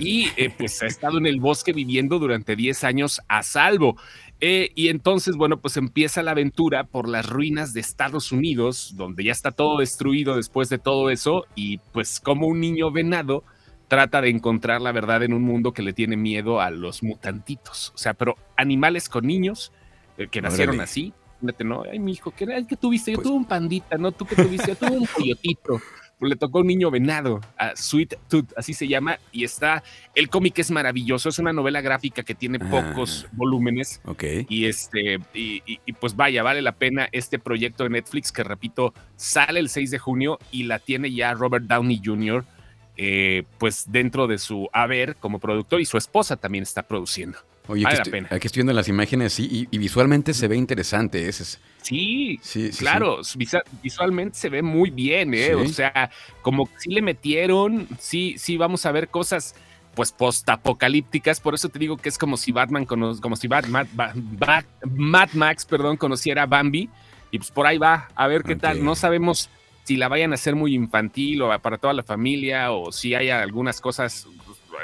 Y 0.00 0.26
eh, 0.36 0.52
pues 0.58 0.82
ha 0.82 0.86
estado 0.86 1.16
en 1.16 1.24
el 1.24 1.40
bosque 1.40 1.72
viviendo 1.72 2.18
durante 2.18 2.54
10 2.54 2.84
años 2.84 3.22
a 3.26 3.42
salvo. 3.42 3.96
Eh, 4.38 4.70
y 4.74 4.88
entonces, 4.88 5.34
bueno, 5.34 5.62
pues 5.62 5.78
empieza 5.78 6.22
la 6.22 6.32
aventura 6.32 6.84
por 6.84 7.08
las 7.08 7.26
ruinas 7.26 7.72
de 7.72 7.80
Estados 7.80 8.32
Unidos, 8.32 8.92
donde 8.98 9.24
ya 9.24 9.32
está 9.32 9.52
todo 9.52 9.78
destruido 9.78 10.36
después 10.36 10.68
de 10.68 10.76
todo 10.76 11.08
eso, 11.08 11.46
y 11.54 11.78
pues 11.78 12.20
como 12.20 12.48
un 12.48 12.60
niño 12.60 12.90
venado 12.90 13.44
trata 13.88 14.20
de 14.20 14.28
encontrar 14.28 14.82
la 14.82 14.92
verdad 14.92 15.22
en 15.22 15.32
un 15.32 15.42
mundo 15.42 15.72
que 15.72 15.80
le 15.80 15.94
tiene 15.94 16.18
miedo 16.18 16.60
a 16.60 16.70
los 16.70 17.02
mutantitos. 17.02 17.92
O 17.94 17.98
sea, 17.98 18.12
pero 18.12 18.36
animales 18.58 19.08
con 19.08 19.26
niños 19.26 19.72
eh, 20.18 20.28
que 20.30 20.42
nacieron 20.42 20.80
así. 20.82 21.14
¿No? 21.64 21.82
Ay, 21.90 21.98
mi 21.98 22.12
hijo, 22.12 22.30
¿qué, 22.30 22.46
que 22.68 22.76
tuviste? 22.76 23.10
Yo 23.10 23.16
pues 23.16 23.28
tuve 23.28 23.36
un 23.36 23.44
pandita, 23.44 23.98
¿no? 23.98 24.12
¿Tú 24.12 24.24
qué 24.24 24.36
tuviste? 24.36 24.68
Yo 24.68 24.76
tuve 24.76 24.98
un 24.98 25.06
coyotito. 25.14 25.80
Pues, 26.22 26.30
le 26.30 26.36
tocó 26.36 26.60
un 26.60 26.68
niño 26.68 26.88
venado, 26.88 27.40
a 27.58 27.74
Sweet 27.74 28.14
Tooth, 28.28 28.52
así 28.56 28.74
se 28.74 28.86
llama, 28.86 29.18
y 29.32 29.42
está, 29.42 29.82
el 30.14 30.28
cómic 30.28 30.56
es 30.60 30.70
maravilloso, 30.70 31.28
es 31.28 31.40
una 31.40 31.52
novela 31.52 31.80
gráfica 31.80 32.22
que 32.22 32.36
tiene 32.36 32.60
pocos 32.60 33.26
ah, 33.26 33.30
volúmenes. 33.32 34.00
Ok. 34.04 34.22
Y 34.48 34.66
este, 34.66 35.18
y, 35.34 35.80
pues 35.98 36.14
vaya, 36.14 36.44
vale 36.44 36.62
la 36.62 36.76
pena 36.76 37.08
este 37.10 37.40
proyecto 37.40 37.82
de 37.82 37.90
Netflix 37.90 38.30
que 38.30 38.44
repito, 38.44 38.94
sale 39.16 39.58
el 39.58 39.68
6 39.68 39.90
de 39.90 39.98
junio 39.98 40.38
y 40.52 40.62
la 40.62 40.78
tiene 40.78 41.12
ya 41.12 41.34
Robert 41.34 41.64
Downey 41.64 42.00
Jr. 42.04 42.44
Eh, 42.96 43.42
pues 43.58 43.90
dentro 43.90 44.28
de 44.28 44.38
su 44.38 44.68
haber 44.72 45.16
como 45.16 45.40
productor 45.40 45.80
y 45.80 45.86
su 45.86 45.98
esposa 45.98 46.36
también 46.36 46.62
está 46.62 46.84
produciendo. 46.84 47.38
Oye, 47.68 47.86
aquí, 47.86 47.96
estoy, 47.96 48.20
aquí, 48.28 48.46
estoy, 48.46 48.60
viendo 48.60 48.72
las 48.72 48.88
imágenes 48.88 49.38
y, 49.38 49.68
y, 49.70 49.78
visualmente 49.78 50.34
se 50.34 50.48
ve 50.48 50.56
interesante. 50.56 51.28
Ese 51.28 51.58
sí, 51.80 52.40
sí, 52.42 52.70
claro, 52.70 53.20
visualmente 53.82 54.36
se 54.36 54.48
ve 54.48 54.62
muy 54.62 54.90
bien, 54.90 55.32
¿eh? 55.32 55.54
O 55.54 55.68
sea, 55.68 56.10
como 56.42 56.68
si 56.78 56.90
le 56.90 57.02
metieron, 57.02 57.86
sí, 58.00 58.34
sí, 58.36 58.56
vamos 58.56 58.84
a 58.84 58.92
ver 58.92 59.08
cosas 59.08 59.54
pues 59.94 60.10
postapocalípticas, 60.10 61.40
por 61.40 61.54
eso 61.54 61.68
te 61.68 61.78
digo 61.78 61.98
que 61.98 62.08
es 62.08 62.18
como 62.18 62.36
si 62.36 62.50
Batman, 62.50 62.86
como 62.86 63.36
si 63.36 63.46
Batman, 63.46 63.88
Mad 63.94 65.28
Max, 65.34 65.64
perdón, 65.66 65.96
conociera 65.96 66.44
a 66.44 66.46
Bambi, 66.46 66.88
y 67.30 67.38
pues 67.38 67.50
por 67.50 67.66
ahí 67.66 67.78
va, 67.78 68.08
a 68.14 68.26
ver 68.26 68.42
qué 68.42 68.56
tal, 68.56 68.82
no 68.82 68.94
sabemos 68.94 69.50
si 69.84 69.96
la 69.96 70.08
vayan 70.08 70.32
a 70.32 70.34
hacer 70.34 70.54
muy 70.54 70.74
infantil 70.74 71.42
o 71.42 71.58
para 71.60 71.76
toda 71.78 71.92
la 71.92 72.02
familia, 72.02 72.72
o 72.72 72.90
si 72.90 73.14
hay 73.14 73.30
algunas 73.30 73.80
cosas 73.80 74.26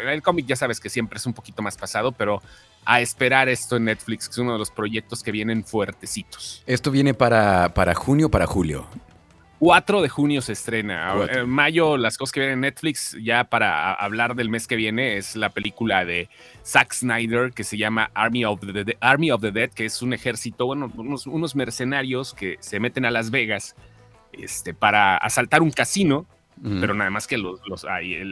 el 0.06 0.22
cómic 0.22 0.46
ya 0.46 0.56
sabes 0.56 0.80
que 0.80 0.88
siempre 0.88 1.18
es 1.18 1.26
un 1.26 1.32
poquito 1.32 1.62
más 1.62 1.76
pasado, 1.76 2.12
pero 2.12 2.42
a 2.84 3.00
esperar 3.00 3.48
esto 3.48 3.76
en 3.76 3.84
Netflix, 3.84 4.28
que 4.28 4.32
es 4.32 4.38
uno 4.38 4.52
de 4.52 4.58
los 4.58 4.70
proyectos 4.70 5.22
que 5.22 5.32
vienen 5.32 5.64
fuertecitos. 5.64 6.62
¿Esto 6.66 6.90
viene 6.90 7.14
para, 7.14 7.74
para 7.74 7.94
junio 7.94 8.26
o 8.26 8.30
para 8.30 8.46
julio? 8.46 8.88
4 9.58 10.02
de 10.02 10.08
junio 10.08 10.40
se 10.40 10.52
estrena. 10.52 11.14
En 11.30 11.48
mayo, 11.48 11.96
las 11.96 12.16
cosas 12.16 12.32
que 12.32 12.40
vienen 12.40 12.58
en 12.58 12.60
Netflix, 12.60 13.16
ya 13.20 13.44
para 13.44 13.92
hablar 13.92 14.36
del 14.36 14.48
mes 14.48 14.66
que 14.66 14.76
viene, 14.76 15.16
es 15.16 15.34
la 15.34 15.50
película 15.50 16.04
de 16.04 16.28
Zack 16.64 16.92
Snyder 16.92 17.52
que 17.52 17.64
se 17.64 17.76
llama 17.76 18.10
Army 18.14 18.44
of 18.44 18.60
the, 18.60 18.96
Army 19.00 19.30
of 19.32 19.40
the 19.40 19.50
Dead, 19.50 19.70
que 19.70 19.84
es 19.84 20.00
un 20.00 20.12
ejército, 20.12 20.66
bueno, 20.66 20.92
unos, 20.96 21.56
mercenarios 21.56 22.34
que 22.34 22.56
se 22.60 22.78
meten 22.78 23.04
a 23.04 23.10
Las 23.10 23.30
Vegas 23.30 23.74
este, 24.32 24.74
para 24.74 25.16
asaltar 25.16 25.62
un 25.62 25.72
casino, 25.72 26.26
pero 26.62 26.94
nada 26.94 27.10
más 27.10 27.26
que 27.26 27.38
los, 27.38 27.60
los 27.66 27.86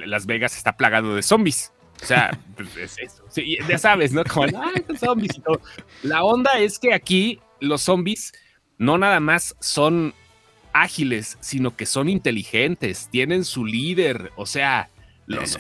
Las 0.06 0.26
Vegas 0.26 0.56
está 0.56 0.76
plagado 0.76 1.14
de 1.14 1.22
zombies. 1.22 1.72
O 2.02 2.04
sea, 2.06 2.38
pues 2.56 2.76
es 2.76 2.96
eso. 2.98 3.24
ya 3.68 3.78
sabes, 3.78 4.12
¿no? 4.12 4.24
Como, 4.24 4.46
zombies 4.98 5.36
y 5.36 5.40
todo. 5.40 5.60
La 6.02 6.24
onda 6.24 6.58
es 6.58 6.78
que 6.78 6.94
aquí 6.94 7.40
los 7.60 7.82
zombies 7.82 8.32
no 8.78 8.98
nada 8.98 9.20
más 9.20 9.56
son 9.60 10.14
ágiles, 10.72 11.38
sino 11.40 11.74
que 11.74 11.86
son 11.86 12.08
inteligentes, 12.08 13.08
tienen 13.10 13.44
su 13.44 13.64
líder, 13.64 14.30
o 14.36 14.44
sea, 14.44 14.90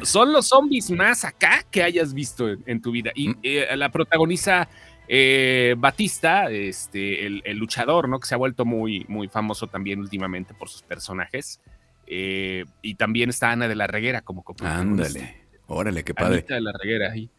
son 0.02 0.32
los 0.32 0.48
zombies 0.48 0.90
más 0.90 1.24
acá 1.24 1.64
que 1.70 1.82
hayas 1.82 2.12
visto 2.12 2.48
en, 2.48 2.82
tu 2.82 2.90
vida. 2.90 3.12
Y 3.14 3.30
mm. 3.30 3.38
eh, 3.42 3.76
la 3.76 3.90
protagoniza 3.90 4.68
eh, 5.08 5.74
Batista, 5.78 6.50
este, 6.50 7.26
el, 7.26 7.56
luchador, 7.56 8.08
¿no? 8.08 8.20
Que 8.20 8.26
se 8.26 8.34
ha 8.34 8.38
vuelto 8.38 8.64
muy, 8.64 9.04
muy 9.08 9.28
famoso 9.28 9.66
también 9.66 10.00
últimamente 10.00 10.54
por 10.54 10.68
sus 10.68 10.82
personajes. 10.82 11.60
Eh, 12.06 12.64
y 12.82 12.94
también 12.94 13.30
está 13.30 13.50
Ana 13.50 13.68
de 13.68 13.74
la 13.74 13.86
Reguera 13.86 14.22
como 14.22 14.44
Ándale, 14.60 15.36
órale, 15.66 16.04
qué 16.04 16.14
padre. 16.14 16.38
Anita 16.38 16.54
de 16.54 16.60
la 16.60 16.72
Reguera 16.72 17.12
ahí. 17.12 17.30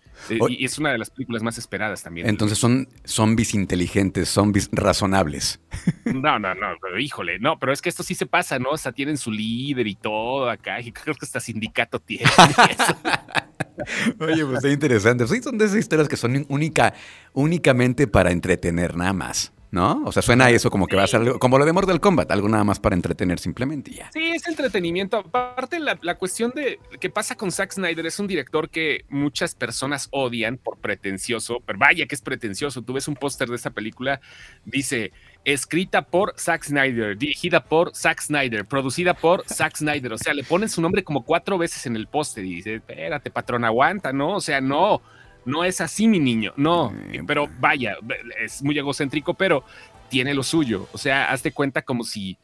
Y 0.50 0.66
es 0.66 0.78
una 0.78 0.92
de 0.92 0.98
las 0.98 1.10
películas 1.10 1.44
más 1.44 1.58
esperadas 1.58 2.04
también. 2.04 2.28
Entonces 2.28 2.58
son 2.58 2.90
zombies 3.04 3.54
inteligentes, 3.54 4.30
zombies 4.30 4.70
razonables. 4.72 5.60
No, 6.08 6.40
no, 6.40 6.56
no, 6.56 6.68
pero 6.82 6.98
híjole, 7.00 7.38
no, 7.38 7.60
pero 7.60 7.74
es 7.74 7.82
que 7.82 7.90
esto 7.90 8.02
sí 8.02 8.16
se 8.16 8.26
pasa, 8.26 8.58
¿no? 8.60 8.70
O 8.70 8.78
sea, 8.78 8.94
tienen 8.94 9.18
su 9.18 9.30
líder 9.30 9.86
y 9.88 9.96
todo 9.96 10.50
acá, 10.50 10.80
y 10.80 10.92
creo 10.94 11.14
que 11.14 11.26
hasta 11.26 11.40
sindicato 11.42 12.00
tiene. 12.00 12.26
Oye, 14.20 14.46
pues 14.46 14.58
está 14.58 14.70
interesante. 14.70 15.28
Sí, 15.28 15.42
son 15.42 15.58
de 15.58 15.66
esas 15.66 15.78
historias 15.78 16.08
que 16.08 16.16
son 16.16 16.46
única, 16.48 16.94
únicamente 17.34 18.08
para 18.08 18.32
entretener, 18.32 18.96
nada 18.96 19.14
más. 19.14 19.54
¿No? 19.72 20.04
O 20.06 20.12
sea, 20.12 20.22
suena 20.22 20.50
eso 20.50 20.70
como 20.70 20.88
que 20.88 20.96
va 20.96 21.04
a 21.04 21.08
ser 21.08 21.22
algo, 21.22 21.40
como 21.40 21.58
lo 21.58 21.66
de 21.66 21.74
Mortal 21.74 22.00
Kombat, 22.00 22.32
algo 22.32 22.48
nada 22.48 22.64
más 22.64 22.80
para 22.80 22.96
entretener 22.96 23.40
simplemente 23.40 23.92
ya. 23.92 24.10
Sí, 24.12 24.32
es 24.32 24.48
entretenimiento. 24.48 25.18
Aparte, 25.18 25.80
la, 25.80 25.98
la 26.02 26.16
cuestión 26.16 26.52
de 26.56 26.80
qué 27.00 27.10
pasa 27.10 27.36
con 27.36 27.52
Zack 27.52 27.74
Snyder 27.74 28.06
es 28.06 28.20
un 28.20 28.28
director 28.28 28.70
que 28.70 29.06
muchas 29.10 29.56
personas 29.56 30.08
odian 30.12 30.58
por 30.58 30.78
pretencioso, 30.78 31.62
pero 31.66 31.80
vaya 31.80 32.06
que 32.06 32.16
es 32.16 32.22
pretencioso. 32.22 32.82
Tú 32.82 32.94
ves 32.94 33.08
un 33.08 33.16
póster 33.16 33.50
de 33.50 33.56
esa 33.56 33.72
película, 33.72 34.22
dice 34.66 35.12
escrita 35.48 36.02
por 36.02 36.34
Zack 36.38 36.66
Snyder, 36.66 37.18
dirigida 37.18 37.64
por 37.64 37.96
Zack 37.96 38.20
Snyder, 38.20 38.66
producida 38.66 39.14
por 39.14 39.46
Zack 39.48 39.78
Snyder. 39.78 40.12
O 40.12 40.18
sea, 40.18 40.34
le 40.34 40.44
ponen 40.44 40.68
su 40.68 40.82
nombre 40.82 41.06
como 41.06 41.24
cuatro 41.24 41.58
veces 41.58 41.86
en 41.86 41.96
el 41.96 42.08
póster 42.08 42.44
y 42.44 42.56
dice, 42.56 42.76
espérate, 42.76 43.32
patrón, 43.32 43.64
aguanta, 43.64 44.12
¿no? 44.12 44.36
O 44.36 44.42
sea, 44.42 44.60
no 44.60 45.02
no 45.48 45.64
es 45.64 45.80
así, 45.80 46.08
mi 46.08 46.20
niño, 46.20 46.54
no, 46.58 46.94
pero 47.26 47.48
vaya, 47.60 47.96
es 48.40 48.62
muy 48.62 48.78
egocéntrico, 48.78 49.34
pero 49.34 49.64
tiene 50.10 50.34
lo 50.34 50.44
suyo. 50.44 50.88
O 50.92 50.98
sea, 50.98 51.32
hazte 51.32 51.54
cuenta 51.54 51.82
como 51.82 52.04
si, 52.04 52.38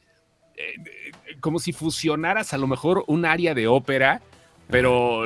eh, 0.55 1.11
como 1.41 1.59
si 1.59 1.73
fusionaras 1.73 2.53
a 2.53 2.57
lo 2.57 2.65
mejor 2.65 3.03
un 3.07 3.25
área 3.25 3.53
de 3.53 3.67
ópera 3.67 4.21
pero 4.73 5.23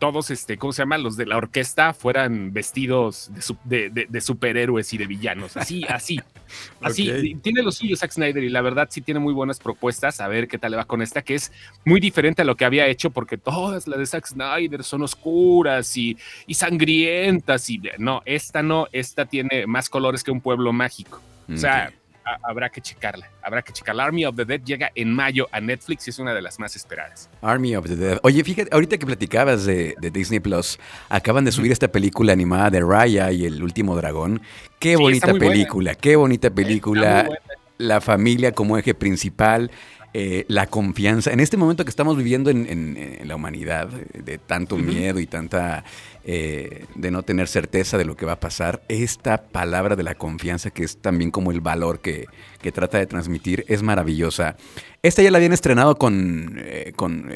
todos, 0.00 0.32
este, 0.32 0.58
¿cómo 0.58 0.72
se 0.72 0.82
llama? 0.82 0.98
Los 0.98 1.16
de 1.16 1.26
la 1.26 1.36
orquesta 1.36 1.94
fueran 1.94 2.52
vestidos 2.52 3.30
de, 3.62 4.20
superhéroes 4.20 4.92
y 4.92 4.98
de 4.98 5.06
villanos. 5.06 5.56
Así, 5.56 5.84
así. 5.88 6.20
Así. 6.82 7.36
Tiene 7.36 7.62
lo 7.62 7.70
suyo 7.70 7.96
Zack 7.96 8.10
Snyder 8.10 8.42
y 8.42 8.50
la 8.50 8.60
verdad 8.60 8.88
sí 8.90 9.00
tiene 9.00 9.20
muy 9.20 9.32
buenas 9.32 9.60
propuestas. 9.60 10.20
A 10.20 10.26
ver 10.26 10.48
qué 10.48 10.58
tal 10.58 10.72
le 10.72 10.76
va 10.76 10.84
con 10.84 11.00
esta, 11.00 11.22
que 11.22 11.36
es 11.36 11.52
muy 11.84 12.00
diferente 12.00 12.42
a 12.42 12.44
lo 12.44 12.56
que 12.56 12.64
había 12.64 12.88
hecho, 12.88 13.10
porque 13.10 13.38
todas 13.38 13.86
las 13.86 13.98
de 13.98 14.06
Zack 14.06 14.26
Snyder 14.26 14.82
son 14.82 15.02
oscuras 15.02 15.96
y, 15.96 16.18
y 16.48 16.54
sangrientas. 16.54 17.70
Y 17.70 17.80
no, 17.98 18.22
esta 18.26 18.62
no, 18.62 18.88
esta 18.90 19.24
tiene 19.24 19.68
más 19.68 19.88
colores 19.88 20.24
que 20.24 20.32
un 20.32 20.40
pueblo 20.40 20.72
mágico. 20.72 21.22
O 21.48 21.56
sea, 21.56 21.92
habrá 22.42 22.70
que 22.70 22.80
checarla. 22.80 23.30
Habrá 23.42 23.62
que 23.62 23.72
checarla. 23.72 24.04
Army 24.04 24.24
of 24.24 24.36
the 24.36 24.44
Dead 24.44 24.60
llega 24.64 24.90
en 24.94 25.12
mayo 25.12 25.48
a 25.52 25.60
Netflix 25.60 26.06
y 26.06 26.10
es 26.10 26.18
una 26.18 26.34
de 26.34 26.42
las 26.42 26.58
más 26.58 26.76
esperadas. 26.76 27.30
Army 27.40 27.76
of 27.76 27.86
the 27.86 27.96
Dead. 27.96 28.18
Oye, 28.22 28.42
fíjate, 28.44 28.70
ahorita 28.72 28.98
que 28.98 29.06
platicabas 29.06 29.64
de, 29.64 29.94
Disney 30.12 30.40
Plus, 30.40 30.78
acaban 31.08 31.44
de 31.44 31.52
subir 31.52 31.72
esta 31.72 31.88
película 31.88 32.32
animada 32.32 32.70
de 32.70 32.80
Raya 32.80 33.30
y 33.32 33.46
el 33.46 33.62
último 33.62 33.96
dragón. 33.96 34.42
Qué 34.78 34.96
bonita 34.96 35.32
película, 35.34 35.94
qué 35.94 36.16
bonita 36.16 36.50
película. 36.50 37.28
La 37.78 38.00
familia 38.00 38.52
como 38.52 38.78
eje 38.78 38.94
principal. 38.94 39.70
Eh, 40.14 40.44
la 40.48 40.66
confianza. 40.66 41.32
En 41.32 41.40
este 41.40 41.56
momento 41.56 41.86
que 41.86 41.90
estamos 41.90 42.18
viviendo 42.18 42.50
en, 42.50 43.18
la 43.24 43.34
humanidad, 43.34 43.88
de 43.88 44.36
tanto 44.36 44.76
miedo 44.76 45.18
y 45.20 45.26
tanta 45.26 45.84
eh, 46.24 46.84
de 46.94 47.10
no 47.10 47.22
tener 47.22 47.48
certeza 47.48 47.96
de 47.96 48.04
lo 48.04 48.14
que 48.14 48.26
va 48.26 48.32
a 48.32 48.40
pasar, 48.40 48.82
esta 48.88 49.38
palabra 49.44 49.96
de 49.96 50.02
la 50.02 50.14
confianza, 50.14 50.68
que 50.68 50.84
es 50.84 50.98
también 50.98 51.30
como 51.30 51.50
el 51.50 51.62
valor 51.62 52.00
que, 52.00 52.26
trata 52.74 52.98
de 52.98 53.06
transmitir, 53.06 53.64
es 53.68 53.82
maravillosa. 53.82 54.56
Esta 55.02 55.22
ya 55.22 55.30
la 55.30 55.38
habían 55.38 55.54
estrenado 55.54 55.96
con, 55.96 56.56
eh, 56.58 56.92
con, 56.94 57.32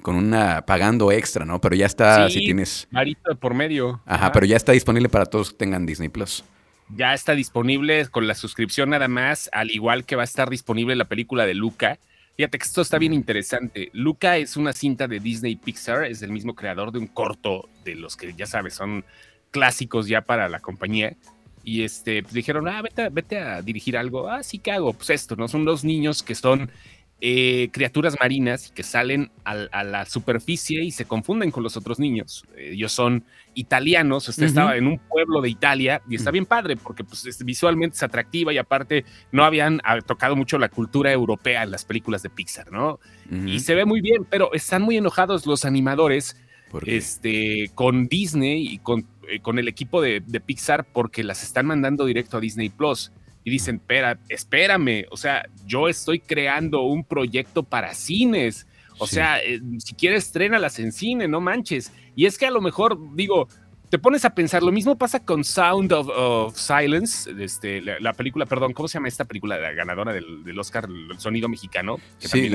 con, 0.00 0.16
una 0.16 0.64
pagando 0.64 1.12
extra, 1.12 1.44
¿no? 1.44 1.60
Pero 1.60 1.76
ya 1.76 1.84
está, 1.84 2.30
si 2.30 2.38
tienes. 2.38 2.88
Marita 2.90 3.34
por 3.34 3.52
medio. 3.52 4.00
Ajá, 4.06 4.32
pero 4.32 4.46
ya 4.46 4.56
está 4.56 4.72
disponible 4.72 5.10
para 5.10 5.26
todos 5.26 5.50
que 5.50 5.58
tengan 5.58 5.84
Disney 5.84 6.08
Plus 6.08 6.42
ya 6.88 7.14
está 7.14 7.34
disponible 7.34 8.06
con 8.08 8.26
la 8.26 8.34
suscripción 8.34 8.90
nada 8.90 9.08
más, 9.08 9.50
al 9.52 9.70
igual 9.70 10.04
que 10.04 10.16
va 10.16 10.22
a 10.22 10.24
estar 10.24 10.50
disponible 10.50 10.94
la 10.96 11.06
película 11.06 11.46
de 11.46 11.54
Luca. 11.54 11.98
Fíjate 12.36 12.58
que 12.58 12.64
esto 12.64 12.82
está 12.82 12.98
bien 12.98 13.14
interesante. 13.14 13.90
Luca 13.92 14.36
es 14.36 14.56
una 14.56 14.72
cinta 14.72 15.08
de 15.08 15.20
Disney 15.20 15.56
Pixar, 15.56 16.04
es 16.04 16.22
el 16.22 16.30
mismo 16.30 16.54
creador 16.54 16.92
de 16.92 16.98
un 16.98 17.06
corto 17.06 17.68
de 17.84 17.94
los 17.94 18.16
que 18.16 18.34
ya 18.34 18.46
sabes, 18.46 18.74
son 18.74 19.04
clásicos 19.50 20.06
ya 20.06 20.20
para 20.20 20.48
la 20.48 20.60
compañía. 20.60 21.16
Y 21.64 21.82
este, 21.82 22.22
pues 22.22 22.34
dijeron, 22.34 22.68
ah, 22.68 22.80
vete, 22.82 23.08
vete 23.08 23.38
a 23.38 23.60
dirigir 23.62 23.96
algo. 23.96 24.30
Ah, 24.30 24.42
sí, 24.44 24.58
¿qué 24.58 24.70
hago? 24.70 24.92
Pues 24.92 25.10
esto, 25.10 25.34
¿no? 25.34 25.48
Son 25.48 25.64
dos 25.64 25.82
niños 25.82 26.22
que 26.22 26.36
son 26.36 26.70
eh, 27.18 27.70
criaturas 27.72 28.14
marinas 28.20 28.70
que 28.74 28.82
salen 28.82 29.30
a, 29.42 29.84
la 29.84 30.04
superficie 30.04 30.84
y 30.84 30.90
se 30.90 31.06
confunden 31.06 31.50
con 31.50 31.62
los 31.62 31.74
otros 31.78 31.98
niños. 31.98 32.44
ellos 32.58 32.92
son 32.92 33.24
italianos, 33.54 34.28
usted 34.28 34.44
estaba 34.44 34.76
en 34.76 34.86
un 34.86 34.98
pueblo 34.98 35.40
de 35.40 35.48
Italia 35.48 36.02
y 36.10 36.16
está 36.16 36.30
bien 36.30 36.44
padre 36.44 36.76
porque 36.76 37.04
pues, 37.04 37.42
visualmente 37.42 37.96
es 37.96 38.02
atractiva 38.02 38.52
y 38.52 38.58
aparte 38.58 39.06
no 39.32 39.44
habían 39.44 39.80
ah, 39.84 39.98
tocado 40.02 40.36
mucho 40.36 40.58
la 40.58 40.68
cultura 40.68 41.10
europea 41.10 41.62
en 41.62 41.70
las 41.70 41.86
películas 41.86 42.22
de 42.22 42.28
Pixar, 42.28 42.70
¿no? 42.70 43.00
Y 43.46 43.60
se 43.60 43.74
ve 43.74 43.86
muy 43.86 44.02
bien, 44.02 44.26
pero 44.28 44.52
están 44.52 44.82
muy 44.82 44.98
enojados 44.98 45.46
los 45.46 45.64
animadores 45.64 46.36
este, 46.84 47.70
con 47.74 48.08
Disney 48.08 48.74
y 48.74 48.78
con, 48.78 49.06
eh, 49.26 49.40
con 49.40 49.58
el 49.58 49.68
equipo 49.68 50.02
de, 50.02 50.22
de 50.24 50.40
Pixar 50.40 50.84
porque 50.84 51.24
las 51.24 51.42
están 51.42 51.64
mandando 51.64 52.04
directo 52.04 52.36
a 52.36 52.40
Disney 52.40 52.68
Plus 52.68 53.10
y 53.46 53.50
dicen, 53.50 53.76
espera, 53.76 54.18
espérame, 54.28 55.06
o 55.08 55.16
sea, 55.16 55.48
yo 55.66 55.88
estoy 55.88 56.18
creando 56.18 56.82
un 56.82 57.04
proyecto 57.04 57.62
para 57.62 57.94
cines. 57.94 58.66
O 58.98 59.06
sea, 59.06 59.38
eh, 59.38 59.60
si 59.78 59.94
quieres, 59.94 60.24
estrénalas 60.24 60.80
en 60.80 60.90
cine, 60.90 61.28
no 61.28 61.40
manches. 61.40 61.92
Y 62.16 62.26
es 62.26 62.38
que 62.38 62.46
a 62.46 62.50
lo 62.50 62.60
mejor, 62.60 62.98
digo, 63.14 63.46
te 63.88 64.00
pones 64.00 64.24
a 64.24 64.34
pensar, 64.34 64.64
lo 64.64 64.72
mismo 64.72 64.98
pasa 64.98 65.24
con 65.24 65.44
Sound 65.44 65.92
of, 65.92 66.56
Silence, 66.58 67.30
este, 67.40 67.80
la, 67.82 68.12
película, 68.14 68.46
perdón, 68.46 68.72
¿cómo 68.72 68.88
se 68.88 68.94
llama 68.94 69.06
esta 69.06 69.24
película, 69.24 69.56
la 69.60 69.70
ganadora 69.70 70.12
del, 70.12 70.58
Oscar, 70.58 70.88
el 70.90 71.16
sonido 71.20 71.48
mexicano? 71.48 72.00
sí, 72.18 72.50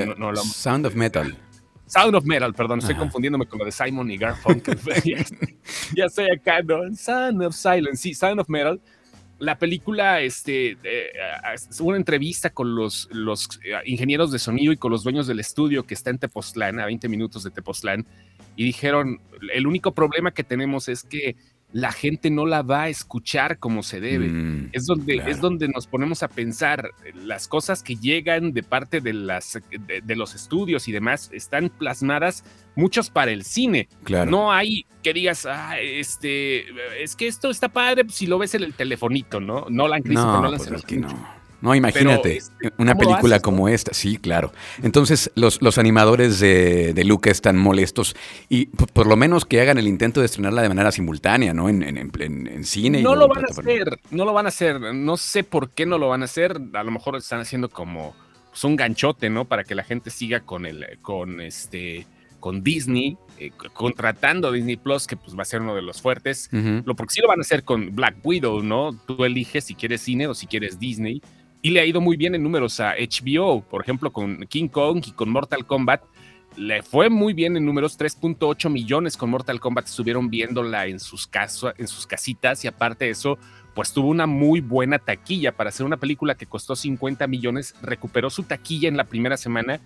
Sound 0.52 0.84
of 0.84 0.94
Metal. 0.94 1.34
Sound 1.86 2.14
of 2.16 2.26
Metal, 2.26 2.52
perdón, 2.52 2.80
estoy 2.80 2.96
confundiéndome 2.96 3.46
con 3.46 3.60
lo 3.60 3.64
de 3.64 3.72
Simon 3.72 4.10
y 4.10 4.18
Garfunkel. 4.18 4.78
ya, 5.04 5.16
ya 5.96 6.04
estoy 6.04 6.26
acá, 6.30 6.60
¿no? 6.60 6.94
Sound 6.94 7.42
of 7.42 7.54
Silence, 7.56 7.96
sí, 7.96 8.12
Sound 8.12 8.40
of 8.40 8.50
Metal 8.50 8.78
la 9.42 9.58
película, 9.58 10.20
este, 10.20 10.78
una 11.80 11.96
entrevista 11.96 12.50
con 12.50 12.76
los, 12.76 13.08
los 13.10 13.58
eh, 13.64 13.72
ingenieros 13.86 14.30
de 14.30 14.38
sonido 14.38 14.72
y 14.72 14.76
con 14.76 14.92
los 14.92 15.02
dueños 15.02 15.26
del 15.26 15.40
estudio 15.40 15.82
que 15.82 15.94
está 15.94 16.10
en 16.10 16.18
Tepoztlán, 16.18 16.78
a 16.78 16.86
20 16.86 17.08
minutos 17.08 17.42
de 17.42 17.50
Tepoztlán, 17.50 18.06
y 18.54 18.62
dijeron, 18.62 19.20
el 19.52 19.66
único 19.66 19.92
problema 19.92 20.32
que 20.32 20.44
tenemos 20.44 20.88
es 20.88 21.02
que 21.02 21.34
la 21.72 21.90
gente 21.92 22.30
no 22.30 22.46
la 22.46 22.62
va 22.62 22.82
a 22.82 22.88
escuchar 22.88 23.58
como 23.58 23.82
se 23.82 24.00
debe. 24.00 24.28
Mm, 24.28 24.70
es, 24.72 24.86
donde, 24.86 25.22
es 25.26 25.40
donde 25.40 25.68
nos 25.68 25.86
ponemos 25.86 26.22
a 26.22 26.28
pensar 26.28 26.90
las 27.14 27.48
cosas 27.48 27.82
que 27.82 27.96
llegan 27.96 28.52
de 28.52 28.62
parte 28.62 29.00
de, 29.00 29.12
las, 29.14 29.58
de, 29.70 30.16
los 30.16 30.34
estudios 30.34 30.86
y 30.88 30.92
demás, 30.92 31.30
están 31.32 31.70
plasmadas 31.70 32.44
muchos 32.74 33.10
para 33.10 33.30
el 33.30 33.44
cine. 33.44 33.88
No 34.26 34.52
hay 34.52 34.86
que 35.02 35.12
digas, 35.12 35.46
ah, 35.46 35.80
este, 35.80 36.64
es 37.02 37.16
que 37.16 37.26
esto 37.26 37.50
está 37.50 37.68
padre 37.68 38.04
si 38.08 38.26
lo 38.26 38.38
ves 38.38 38.54
en 38.54 38.62
el 38.62 38.74
telefonito, 38.74 39.40
¿no? 39.40 39.66
No 39.68 39.88
la 39.88 39.96
han 39.96 40.02
no, 40.04 40.42
no, 40.42 41.41
No, 41.62 41.74
imagínate, 41.74 42.36
este, 42.38 42.72
una 42.78 42.92
¿cómo 42.92 43.02
lo 43.04 43.08
película 43.08 43.36
haces, 43.36 43.42
no? 43.42 43.50
como 43.52 43.68
esta, 43.68 43.94
sí, 43.94 44.16
claro. 44.18 44.52
Entonces, 44.82 45.30
los, 45.36 45.62
los 45.62 45.78
animadores 45.78 46.40
de, 46.40 46.92
de 46.92 47.04
Luca 47.04 47.30
están 47.30 47.56
molestos 47.56 48.16
y 48.48 48.66
por 48.66 49.06
lo 49.06 49.16
menos 49.16 49.44
que 49.44 49.60
hagan 49.60 49.78
el 49.78 49.86
intento 49.86 50.20
de 50.20 50.26
estrenarla 50.26 50.62
de 50.62 50.68
manera 50.68 50.90
simultánea, 50.92 51.54
¿no? 51.54 51.68
En, 51.68 51.82
en, 51.82 51.96
en- 51.96 52.46
en- 52.48 52.64
cine. 52.64 53.00
No 53.02 53.14
lo 53.14 53.28
van 53.28 53.44
a 53.44 53.48
hacer, 53.48 53.98
no 54.10 54.24
lo 54.24 54.32
van 54.32 54.46
a 54.46 54.48
hacer. 54.48 54.80
No 54.94 55.16
sé 55.16 55.44
por 55.44 55.70
qué 55.70 55.86
no 55.86 55.98
lo 55.98 56.08
van 56.08 56.22
a 56.22 56.24
hacer. 56.24 56.60
A 56.74 56.82
lo 56.82 56.90
mejor 56.90 57.16
están 57.16 57.40
haciendo 57.40 57.68
como 57.68 58.14
pues, 58.50 58.64
un 58.64 58.74
ganchote, 58.76 59.30
¿no? 59.30 59.44
Para 59.44 59.62
que 59.64 59.74
la 59.74 59.84
gente 59.84 60.10
siga 60.10 60.40
con 60.40 60.66
el, 60.66 60.98
con 61.00 61.40
este, 61.40 62.06
con 62.40 62.62
Disney, 62.64 63.16
eh, 63.38 63.50
contratando 63.72 64.48
a 64.48 64.52
Disney 64.52 64.76
Plus, 64.76 65.06
que 65.06 65.16
pues 65.16 65.36
va 65.38 65.42
a 65.42 65.44
ser 65.44 65.60
uno 65.60 65.74
de 65.76 65.82
los 65.82 66.02
fuertes. 66.02 66.48
Lo 66.52 66.94
porque 66.96 67.14
sí 67.14 67.20
lo 67.20 67.28
van 67.28 67.38
a 67.38 67.42
hacer 67.42 67.62
con 67.62 67.94
Black 67.94 68.16
Widow, 68.24 68.62
¿no? 68.62 68.92
Tú 69.06 69.24
eliges 69.24 69.64
si 69.64 69.74
quieres 69.76 70.00
cine 70.00 70.26
o 70.26 70.34
si 70.34 70.46
quieres 70.46 70.78
Disney. 70.80 71.22
Y 71.62 71.70
le 71.70 71.80
ha 71.80 71.84
ido 71.86 72.00
muy 72.00 72.16
bien 72.16 72.34
en 72.34 72.42
números 72.42 72.80
a 72.80 72.94
HBO, 72.96 73.62
por 73.62 73.82
ejemplo, 73.82 74.12
con 74.12 74.46
King 74.46 74.68
Kong 74.68 75.02
y 75.06 75.12
con 75.12 75.30
Mortal 75.30 75.64
Kombat. 75.64 76.02
Le 76.56 76.82
fue 76.82 77.08
muy 77.08 77.32
bien 77.32 77.56
en 77.56 77.64
números, 77.64 77.96
3.8 77.98 78.68
millones 78.68 79.16
con 79.16 79.30
Mortal 79.30 79.58
Kombat 79.60 79.86
estuvieron 79.86 80.28
viéndola 80.28 80.86
en 80.86 81.00
sus, 81.00 81.26
caso- 81.26 81.72
en 81.78 81.86
sus 81.88 82.06
casitas 82.06 82.62
y 82.64 82.68
aparte 82.68 83.06
de 83.06 83.12
eso, 83.12 83.38
pues 83.74 83.94
tuvo 83.94 84.08
una 84.08 84.26
muy 84.26 84.60
buena 84.60 84.98
taquilla. 84.98 85.52
Para 85.52 85.70
hacer 85.70 85.86
una 85.86 85.96
película 85.96 86.34
que 86.34 86.44
costó 86.44 86.76
50 86.76 87.26
millones, 87.26 87.74
recuperó 87.80 88.28
su 88.28 88.42
taquilla 88.42 88.88
en 88.88 88.98
la 88.98 89.04
primera 89.04 89.38
semana, 89.38 89.80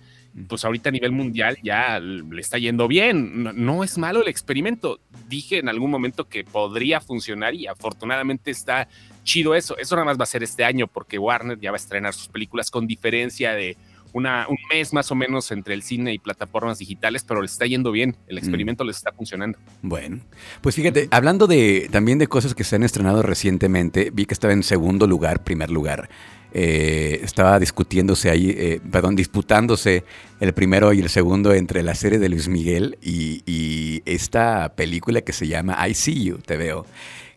pues 0.49 0.65
ahorita 0.65 0.89
a 0.89 0.91
nivel 0.91 1.13
mundial 1.13 1.57
ya 1.63 1.99
le 2.01 2.41
está 2.41 2.57
yendo 2.57 2.89
bien, 2.89 3.43
no, 3.43 3.53
no 3.53 3.83
es 3.85 3.97
malo 3.97 4.21
el 4.21 4.27
experimento, 4.27 4.99
dije 5.29 5.59
en 5.59 5.69
algún 5.69 5.89
momento 5.89 6.27
que 6.27 6.43
podría 6.43 6.99
funcionar 6.99 7.55
y 7.55 7.67
afortunadamente 7.67 8.51
está 8.51 8.89
chido 9.27 9.53
eso, 9.53 9.77
eso 9.77 9.95
nada 9.95 10.05
más 10.05 10.17
va 10.17 10.23
a 10.23 10.27
ser 10.27 10.41
este 10.41 10.63
año 10.63 10.87
porque 10.87 11.19
Warner 11.19 11.59
ya 11.59 11.69
va 11.69 11.75
a 11.75 11.83
estrenar 11.83 12.13
sus 12.13 12.29
películas 12.29 12.71
con 12.71 12.87
diferencia 12.87 13.51
de 13.51 13.77
una, 14.13 14.47
un 14.47 14.57
mes 14.71 14.93
más 14.93 15.11
o 15.11 15.15
menos 15.15 15.51
entre 15.51 15.73
el 15.73 15.83
cine 15.83 16.13
y 16.13 16.17
plataformas 16.17 16.79
digitales, 16.79 17.25
pero 17.27 17.41
le 17.41 17.45
está 17.45 17.65
yendo 17.65 17.91
bien, 17.91 18.15
el 18.27 18.37
experimento 18.37 18.85
les 18.85 18.95
está 18.95 19.11
funcionando. 19.11 19.59
Bueno, 19.81 20.21
pues 20.61 20.75
fíjate, 20.75 21.09
hablando 21.11 21.45
de 21.45 21.89
también 21.91 22.17
de 22.17 22.27
cosas 22.27 22.55
que 22.55 22.63
se 22.63 22.77
han 22.77 22.83
estrenado 22.83 23.21
recientemente, 23.21 24.09
vi 24.11 24.25
que 24.25 24.33
estaba 24.33 24.53
en 24.53 24.63
segundo 24.63 25.05
lugar, 25.07 25.43
primer 25.43 25.69
lugar. 25.69 26.09
Eh, 26.53 27.19
estaba 27.21 27.59
discutiéndose 27.59 28.29
ahí, 28.29 28.55
eh, 28.57 28.79
perdón, 28.89 29.17
disputándose 29.17 30.05
el 30.39 30.53
primero 30.53 30.93
y 30.93 31.01
el 31.01 31.09
segundo 31.09 31.53
entre 31.53 31.83
la 31.83 31.93
serie 31.93 32.17
de 32.17 32.29
Luis 32.29 32.47
Miguel 32.47 32.97
y, 33.01 33.43
y 33.45 34.01
esta 34.05 34.73
película 34.73 35.21
que 35.21 35.33
se 35.33 35.47
llama 35.47 35.85
I 35.85 35.93
See 35.93 36.23
You, 36.23 36.37
te 36.37 36.55
veo, 36.55 36.85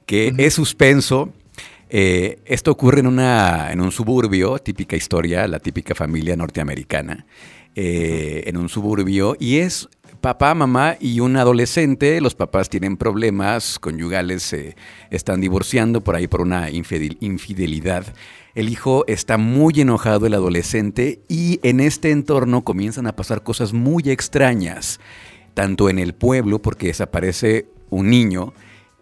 que 0.06 0.32
es 0.38 0.54
suspenso. 0.54 1.32
Eh, 1.92 2.38
esto 2.44 2.70
ocurre 2.70 3.00
en, 3.00 3.08
una, 3.08 3.72
en 3.72 3.80
un 3.80 3.90
suburbio, 3.90 4.58
típica 4.58 4.94
historia, 4.94 5.48
la 5.48 5.58
típica 5.58 5.94
familia 5.96 6.36
norteamericana, 6.36 7.26
eh, 7.74 8.44
en 8.46 8.56
un 8.56 8.68
suburbio, 8.68 9.36
y 9.40 9.58
es 9.58 9.88
papá, 10.20 10.54
mamá 10.54 10.96
y 11.00 11.18
un 11.18 11.36
adolescente. 11.36 12.20
Los 12.20 12.36
papás 12.36 12.68
tienen 12.68 12.96
problemas 12.96 13.80
conyugales, 13.80 14.44
se 14.44 14.76
están 15.10 15.40
divorciando 15.40 16.00
por 16.00 16.14
ahí 16.14 16.28
por 16.28 16.42
una 16.42 16.70
infidel- 16.70 17.16
infidelidad. 17.20 18.14
El 18.54 18.68
hijo 18.68 19.04
está 19.08 19.36
muy 19.36 19.80
enojado, 19.80 20.26
el 20.26 20.34
adolescente, 20.34 21.20
y 21.28 21.58
en 21.64 21.80
este 21.80 22.12
entorno 22.12 22.62
comienzan 22.62 23.08
a 23.08 23.16
pasar 23.16 23.42
cosas 23.42 23.72
muy 23.72 24.10
extrañas, 24.10 25.00
tanto 25.54 25.88
en 25.88 25.98
el 25.98 26.14
pueblo, 26.14 26.60
porque 26.60 26.86
desaparece 26.86 27.66
un 27.88 28.10
niño, 28.10 28.52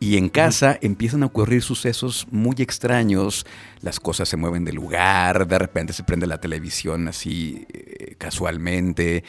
y 0.01 0.17
en 0.17 0.29
casa 0.29 0.79
empiezan 0.81 1.23
a 1.23 1.27
ocurrir 1.27 1.63
sucesos 1.63 2.27
muy 2.31 2.57
extraños, 2.59 3.47
las 3.81 3.99
cosas 4.01 4.29
se 4.29 4.37
mueven 4.37 4.65
de 4.65 4.73
lugar, 4.73 5.47
de 5.47 5.59
repente 5.59 5.93
se 5.93 6.05
prende 6.05 6.27
la 6.27 6.41
televisión 6.41 7.09
así 7.09 7.67
eh, 7.73 8.15
casualmente, 8.17 9.25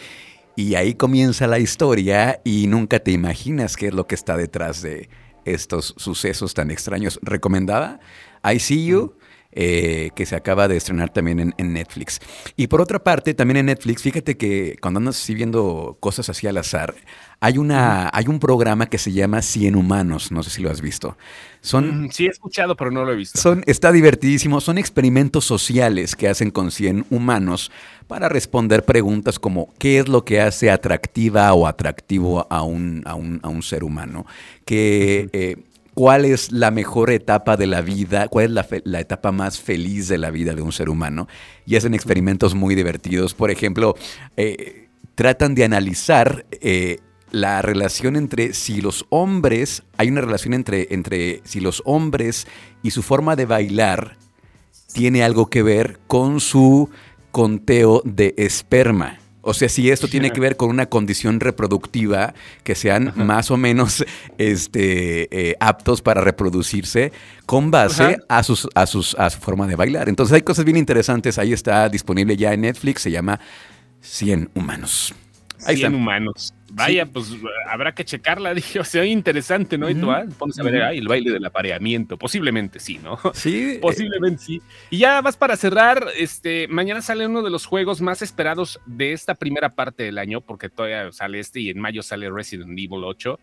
y 0.56 0.76
ahí 0.76 0.94
comienza 0.94 1.48
la 1.48 1.60
historia 1.60 2.42
y 2.44 2.68
nunca 2.68 3.00
te 3.00 3.12
imaginas 3.12 3.78
qué 3.78 3.88
es 3.88 3.94
lo 3.94 4.08
que 4.08 4.16
está 4.16 4.36
detrás 4.36 4.82
de 4.82 5.10
estos 5.46 5.96
sucesos 5.98 6.54
tan 6.54 6.70
extraños. 6.70 7.20
¿Recomendada? 7.22 8.00
I 8.44 8.60
See 8.60 8.86
You, 8.86 9.14
eh, 9.52 10.12
que 10.16 10.26
se 10.26 10.36
acaba 10.36 10.68
de 10.68 10.78
estrenar 10.78 11.10
también 11.12 11.40
en, 11.40 11.54
en 11.58 11.74
Netflix. 11.74 12.20
Y 12.56 12.68
por 12.68 12.82
otra 12.82 13.00
parte, 13.04 13.34
también 13.34 13.58
en 13.58 13.66
Netflix, 13.68 14.02
fíjate 14.04 14.38
que 14.38 14.78
cuando 14.82 15.00
andas 15.00 15.18
así 15.22 15.34
viendo 15.34 15.98
cosas 16.00 16.30
así 16.30 16.48
al 16.48 16.58
azar, 16.58 16.96
hay, 17.40 17.58
una, 17.58 18.10
hay 18.14 18.28
un 18.28 18.40
programa 18.40 18.88
que 18.88 18.98
se 18.98 19.12
llama 19.12 19.42
100 19.42 19.76
Humanos, 19.76 20.32
no 20.32 20.44
sé 20.44 20.50
si 20.50 20.62
lo 20.62 20.70
has 20.70 20.82
visto. 20.82 21.18
Son, 21.62 22.04
Mm, 22.06 22.10
Sí, 22.12 22.26
he 22.26 22.30
escuchado, 22.30 22.76
pero 22.76 22.92
no 22.92 23.04
lo 23.06 23.12
he 23.14 23.16
visto. 23.16 23.40
son, 23.40 23.64
está 23.68 23.92
divertidísimo. 23.92 24.62
Son 24.62 24.78
experimentos 24.78 25.46
sociales 25.46 26.16
que 26.16 26.28
hacen 26.28 26.52
con 26.52 26.72
100 26.72 27.06
humanos 27.10 27.72
para 28.08 28.28
responder 28.30 28.84
preguntas 28.86 29.40
como 29.40 29.74
¿qué 29.78 30.00
es 30.00 30.08
lo 30.10 30.26
que 30.26 30.42
hace 30.42 30.72
atractiva 30.72 31.54
o 31.54 31.68
atractivo 31.68 32.48
a 32.50 32.64
un, 32.64 33.04
a 33.06 33.16
un, 33.16 33.40
a 33.44 33.50
un 33.50 33.64
ser 33.64 33.84
humano? 33.84 34.26
¿Qué, 34.66 35.30
eh, 35.34 35.58
¿Cuál 36.00 36.24
es 36.24 36.54
la 36.54 36.72
mejor 36.72 37.10
etapa 37.10 37.58
de 37.58 37.68
la 37.68 37.82
vida? 37.82 38.30
¿Cuál 38.30 38.58
es 38.58 38.82
la, 38.86 39.00
etapa 39.02 39.34
más 39.34 39.60
feliz 39.60 40.08
de 40.08 40.18
la 40.18 40.32
vida 40.32 40.54
de 40.54 40.62
un 40.62 40.72
ser 40.72 40.88
humano? 40.88 41.28
Y 41.66 41.76
hacen 41.76 41.94
experimentos 41.94 42.56
muy 42.56 42.74
divertidos. 42.74 43.34
Por 43.34 43.52
ejemplo, 43.52 43.96
eh, 44.38 44.88
tratan 45.16 45.56
de 45.56 45.66
analizar 45.66 46.46
eh, 46.62 47.00
la 47.32 47.62
relación 47.62 48.16
entre 48.16 48.54
si 48.54 48.80
los 48.80 49.08
hombres, 49.10 49.84
hay 49.98 50.08
una 50.08 50.22
relación 50.22 50.54
entre, 50.54 50.88
entre 50.92 51.42
si 51.44 51.60
los 51.60 51.82
hombres 51.84 52.48
y 52.82 52.92
su 52.92 53.04
forma 53.04 53.36
de 53.36 53.46
bailar 53.46 54.16
tiene 54.94 55.22
algo 55.22 55.50
que 55.50 55.64
ver 55.64 56.00
con 56.08 56.40
su 56.40 56.90
conteo 57.32 58.02
de 58.06 58.36
esperma. 58.38 59.19
O 59.42 59.54
sea, 59.54 59.70
si 59.70 59.90
esto 59.90 60.08
tiene 60.08 60.32
que 60.34 60.40
ver 60.40 60.58
con 60.58 60.70
una 60.70 60.88
condición 60.88 61.40
reproductiva, 61.40 62.34
que 62.64 62.76
sean 62.76 63.14
más 63.16 63.52
o 63.52 63.58
menos 63.58 64.06
este, 64.38 65.28
eh, 65.32 65.56
aptos 65.60 66.02
para 66.02 66.22
reproducirse 66.22 67.12
con 67.46 67.72
base 67.72 68.04
Ajá. 68.04 68.16
a, 68.28 68.44
sus, 68.44 68.68
a, 68.76 68.86
sus, 68.86 69.16
a 69.16 69.30
su 69.30 69.40
forma 69.40 69.68
de 69.68 69.76
bailar. 69.76 70.10
Entonces 70.10 70.34
hay 70.34 70.42
cosas 70.42 70.66
bien 70.66 70.78
interesantes. 70.78 71.38
Ahí 71.38 71.54
está 71.54 71.90
disponible 71.90 72.36
ya 72.38 72.54
en 72.54 72.62
Netflix. 72.62 73.02
Se 73.02 73.12
llama 73.12 73.40
100 74.02 74.50
Humanos. 74.54 75.14
Ahí 75.66 75.78
100 75.78 75.88
está. 75.88 75.98
humanos. 75.98 76.54
Vaya, 76.72 77.06
pues 77.06 77.36
habrá 77.68 77.94
que 77.94 78.06
checarla. 78.06 78.54
Dije, 78.54 78.80
o 78.80 78.84
sea, 78.84 79.06
interesante, 79.06 79.78
¿no? 79.78 79.90
Y 79.90 79.96
tú, 79.96 80.12
ah, 80.12 80.26
pones 80.38 80.60
a 80.60 80.64
ver, 80.64 80.76
el 80.76 81.08
baile 81.08 81.32
del 81.32 81.46
apareamiento. 81.46 82.18
Posiblemente 82.18 82.80
sí, 82.80 83.00
¿no? 83.04 83.20
Sí, 83.34 83.72
eh, 83.76 83.80
Posiblemente 83.82 84.44
sí. 84.44 84.62
Y 84.90 85.00
ya 85.00 85.22
más 85.22 85.36
para 85.36 85.58
cerrar, 85.58 86.06
este, 86.18 86.68
mañana 86.68 87.02
sale 87.02 87.26
uno 87.26 87.42
de 87.42 87.50
los 87.50 87.66
juegos 87.66 88.02
más 88.02 88.22
esperados 88.22 88.80
de 88.86 89.14
esta 89.14 89.36
primera 89.36 89.70
parte 89.70 90.04
del 90.04 90.18
año, 90.18 90.42
porque 90.42 90.70
todavía 90.70 91.12
sale 91.12 91.40
este 91.40 91.60
y 91.60 91.70
en 91.70 91.80
mayo 91.80 92.04
sale 92.04 92.30
Resident 92.30 92.72
Evil 92.72 93.04
8. 93.04 93.40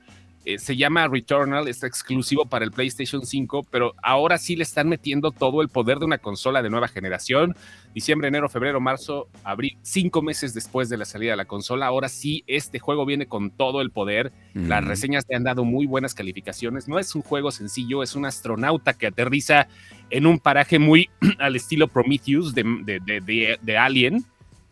Eh, 0.49 0.61
se 0.61 0.77
llama 0.77 1.09
Returnal, 1.09 1.67
está 1.67 1.89
exclusivo 1.89 2.47
para 2.47 2.65
el 2.65 2.71
PlayStation 2.71 3.27
5, 3.27 3.67
pero 3.69 3.95
ahora 4.01 4.39
sí 4.39 4.55
le 4.55 4.63
están 4.63 4.89
metiendo 4.89 5.33
todo 5.33 5.61
el 5.61 5.69
poder 5.69 5.99
de 5.99 6.05
una 6.05 6.19
consola 6.19 6.63
de 6.63 6.71
nueva 6.71 6.87
generación. 6.87 7.57
Diciembre, 7.95 8.29
enero, 8.29 8.49
febrero, 8.49 8.81
marzo, 8.81 9.29
abril, 9.43 9.77
cinco 9.83 10.23
meses 10.23 10.55
después 10.55 10.89
de 10.89 10.99
la 10.99 11.05
salida 11.05 11.33
de 11.33 11.37
la 11.37 11.47
consola. 11.47 11.87
Ahora 11.87 12.09
sí, 12.09 12.45
este 12.47 12.79
juego 12.79 13.05
viene 13.05 13.27
con 13.27 13.51
todo 13.51 13.81
el 13.81 13.91
poder. 13.91 14.33
Las 14.55 14.85
reseñas 14.85 15.25
le 15.29 15.35
han 15.35 15.43
dado 15.43 15.65
muy 15.65 15.85
buenas 15.87 16.15
calificaciones. 16.15 16.87
No 16.87 17.01
es 17.01 17.13
un 17.17 17.23
juego 17.23 17.51
sencillo, 17.51 18.05
es 18.05 18.15
un 18.15 18.25
astronauta 18.25 18.95
que 18.95 19.09
aterriza 19.09 19.67
en 20.11 20.27
un 20.27 20.39
paraje 20.39 20.79
muy 20.79 21.11
al 21.41 21.57
estilo 21.57 21.89
Prometheus 21.89 22.55
de, 22.55 22.63
de- 22.85 23.01
de- 23.05 23.21
de- 23.21 23.59
de 23.61 23.77
Alien. 23.79 24.25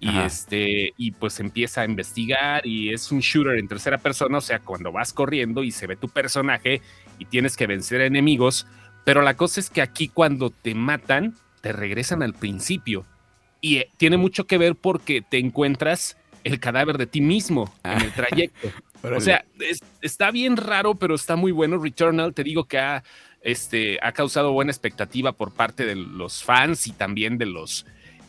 Y, 0.05 0.09
Ajá. 0.09 0.27
este, 0.27 0.93
y 0.99 1.12
pues 1.12 1.40
empieza 1.40 1.81
a 1.81 1.85
investigar 1.87 2.67
y 2.67 2.93
es 2.93 3.11
un 3.11 3.21
shooter 3.21 3.59
en 3.59 3.69
tercera 3.69 3.97
persona, 3.97 4.37
o 4.37 4.43
sea, 4.43 4.59
cuando 4.59 4.93
vas 4.93 5.14
corriendo 5.14 5.62
y 5.64 5.71
se 5.71 5.87
ve 5.87 5.97
tu 5.97 6.11
personaje 6.11 6.83
y 7.19 7.25
tienes 7.25 7.57
que 7.57 7.67
vencer 7.67 8.03
a 8.03 8.07
enemigos, 8.07 8.67
pero 9.05 9.23
la 9.23 9.35
cosa 9.35 9.61
es 9.61 9.71
que 9.71 9.81
aquí 9.81 10.09
cuando 10.09 10.51
te 10.51 10.75
matan, 10.75 11.35
te 11.62 11.73
regresan 11.73 12.23
al 12.23 12.35
principio. 12.35 13.07
Y 13.62 13.79
eh, 13.79 13.90
tiene 13.97 14.19
mucho 14.19 14.47
que 14.47 14.59
ver 14.59 14.75
porque 14.75 15.23
te 15.23 15.38
encuentras 15.38 16.19
el 16.43 16.61
cadáver 16.61 16.99
de 16.99 17.07
ti 17.07 17.23
mismo 17.23 17.73
en 17.83 18.03
el 18.03 18.12
trayecto. 18.14 18.69
O 19.03 19.21
sea, 19.21 19.47
es- 19.61 19.81
está 20.03 20.31
bien 20.31 20.59
raro, 20.59 20.97
pero 20.97 21.14
está 21.14 21.35
muy 21.37 21.51
bueno. 21.53 21.79
Returnal, 21.79 22.35
te 22.35 22.45
digo 22.45 22.64
que 22.64 22.79
ha, 22.79 23.03
este, 23.40 23.99
ha 24.03 24.12
causado 24.12 24.53
buena 24.53 24.71
expectativa 24.71 25.33
por 25.33 25.53
parte 25.55 25.87
de 25.87 25.95
los 25.95 26.43
fans 26.45 26.87
y 26.87 26.93
también 26.93 27.38
de 27.38 27.47
los, 27.47 27.87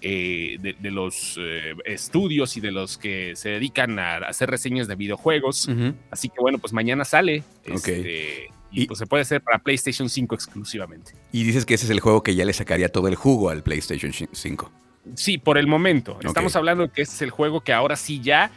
eh, 0.08 0.58
de, 0.62 0.74
de 0.80 0.92
los 0.92 1.36
eh, 1.40 1.74
estudios 1.84 2.56
y 2.58 2.62
de 2.62 2.72
los 2.72 3.00
que 3.00 3.36
se 3.36 3.50
dedican 3.50 3.98
a 3.98 4.18
hacer 4.18 4.52
reseñas 4.52 4.88
de 4.88 4.94
videojuegos. 4.96 5.68
Así 6.12 6.30
que 6.30 6.36
bueno, 6.40 6.60
pues 6.60 6.74
mañana 6.74 7.04
sale. 7.06 7.44
Este, 7.64 8.50
y, 8.72 8.84
Y- 8.84 8.86
pues 8.86 9.00
se 9.00 9.08
puede 9.08 9.22
hacer 9.24 9.42
para 9.42 9.58
PlayStation 9.58 10.08
5 10.08 10.36
exclusivamente. 10.36 11.14
Y 11.32 11.44
dices 11.44 11.66
que 11.66 11.74
ese 11.74 11.86
es 11.86 11.90
el 11.92 12.02
juego 12.02 12.22
que 12.22 12.36
ya 12.36 12.46
le 12.46 12.54
sacaría 12.54 12.90
todo 12.90 13.08
el 13.08 13.16
jugo 13.16 13.50
al 13.50 13.64
PlayStation 13.64 14.12
5. 14.14 14.72
Sí, 15.16 15.40
por 15.40 15.58
el 15.58 15.66
momento. 15.66 16.20
Estamos 16.24 16.56
hablando 16.56 16.84
de 16.88 16.94
que 16.94 17.02
este 17.02 17.16
es 17.16 17.22
el 17.24 17.32
juego 17.32 17.62
que 17.62 17.74
ahora 17.74 17.96
sí 17.96 18.22
ya 18.22 18.52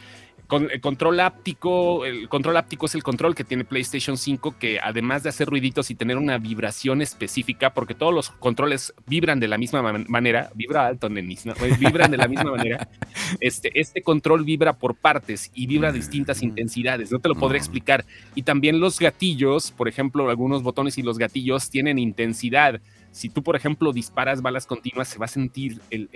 Con 0.49 0.71
el 0.71 0.81
control 0.81 1.21
áptico, 1.21 2.07
el 2.07 2.27
control 2.31 2.57
áptico 2.57 2.87
es 2.87 2.95
el 2.95 3.03
control 3.03 3.35
que 3.35 3.45
tiene 3.45 3.65
PlayStation 3.65 4.17
5 4.17 4.57
que 4.59 4.81
además 4.81 5.23
de 5.23 5.29
hacer 5.29 5.47
ruiditos 5.47 5.91
y 5.91 5.95
tener 5.95 6.17
una 6.17 6.39
vibración 6.39 7.03
específica, 7.03 7.75
porque 7.75 7.95
todos 7.95 8.15
los 8.15 8.31
controles 8.31 8.95
vibran 9.07 9.41
de 9.41 9.49
la 9.49 9.59
misma 9.59 9.83
manera, 10.09 10.51
vibra 10.55 10.87
alto, 10.87 11.11
nenis, 11.11 11.45
¿no? 11.45 11.53
vibran 11.79 12.11
de 12.11 12.17
la 12.17 12.29
misma 12.29 12.53
manera. 12.53 12.89
Este, 13.41 13.79
este 13.79 14.01
control 14.03 14.45
vibra 14.45 14.79
por 14.79 14.95
partes 14.97 15.51
y 15.55 15.67
vibra 15.67 15.91
a 15.91 15.93
distintas 15.93 16.43
intensidades, 16.43 17.13
no 17.13 17.19
te 17.19 17.29
lo 17.29 17.35
podré 17.35 17.59
explicar. 17.59 18.07
Y 18.35 18.43
también 18.43 18.81
los 18.81 18.99
gatillos, 18.99 19.71
por 19.71 19.87
ejemplo, 19.87 20.31
algunos 20.31 20.63
botones 20.63 20.97
y 20.97 21.03
los 21.03 21.19
gatillos 21.19 21.69
tienen 21.69 21.99
intensidad 21.99 22.81
si 23.11 23.29
tú, 23.29 23.43
por 23.43 23.57
ejemplo, 23.57 23.93
disparas 23.93 24.43
balas 24.43 24.67
continuas, 24.67 25.09
se 25.09 25.19
va 25.19 25.25
a 25.25 25.29
sentir 25.29 25.81
el, 25.91 26.09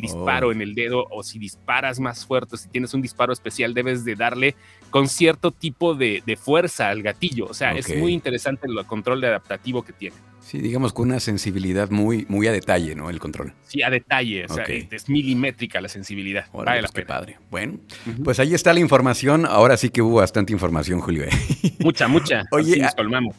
disparo 0.00 0.48
oh. 0.48 0.52
en 0.52 0.62
el 0.62 0.74
dedo, 0.74 1.06
o 1.10 1.22
si 1.22 1.38
disparas 1.38 1.98
más 1.98 2.24
fuerte, 2.26 2.56
si 2.56 2.68
tienes 2.68 2.94
un 2.94 3.02
disparo 3.02 3.32
especial, 3.32 3.74
debes 3.74 4.04
de 4.04 4.14
darle 4.14 4.54
con 4.90 5.08
cierto 5.08 5.50
tipo 5.50 5.94
de, 5.94 6.38
fuerza 6.40 6.90
al 6.90 7.02
gatillo. 7.02 7.46
O 7.46 7.54
sea, 7.54 7.72
es 7.72 7.96
muy 7.96 8.12
interesante 8.12 8.66
el 8.68 8.84
control 8.86 9.20
de 9.20 9.28
adaptativo 9.28 9.82
que 9.82 9.92
tiene. 9.92 10.16
Sí, 10.46 10.60
digamos 10.60 10.92
con 10.92 11.08
una 11.08 11.18
sensibilidad 11.18 11.90
muy, 11.90 12.24
muy 12.28 12.46
a 12.46 12.52
detalle, 12.52 12.94
¿no? 12.94 13.10
El 13.10 13.18
control. 13.18 13.52
Sí, 13.66 13.82
a 13.82 13.90
detalle. 13.90 14.44
O 14.48 14.54
sea, 14.54 14.62
es 14.64 15.08
milimétrica 15.08 15.80
la 15.80 15.88
sensibilidad. 15.88 16.46
vale 16.52 16.82
pues 16.82 16.92
qué 16.92 17.02
padre. 17.02 17.38
Bueno, 17.50 17.80
pues 18.22 18.38
ahí 18.38 18.54
está 18.54 18.72
la 18.72 18.78
información. 18.78 19.44
Ahora 19.44 19.76
sí 19.76 19.90
que 19.90 20.02
hubo 20.02 20.18
bastante 20.18 20.52
información, 20.52 21.00
Julio. 21.00 21.24
Mucha, 21.80 22.06
mucha. 22.06 22.44
Oye, 22.52 22.80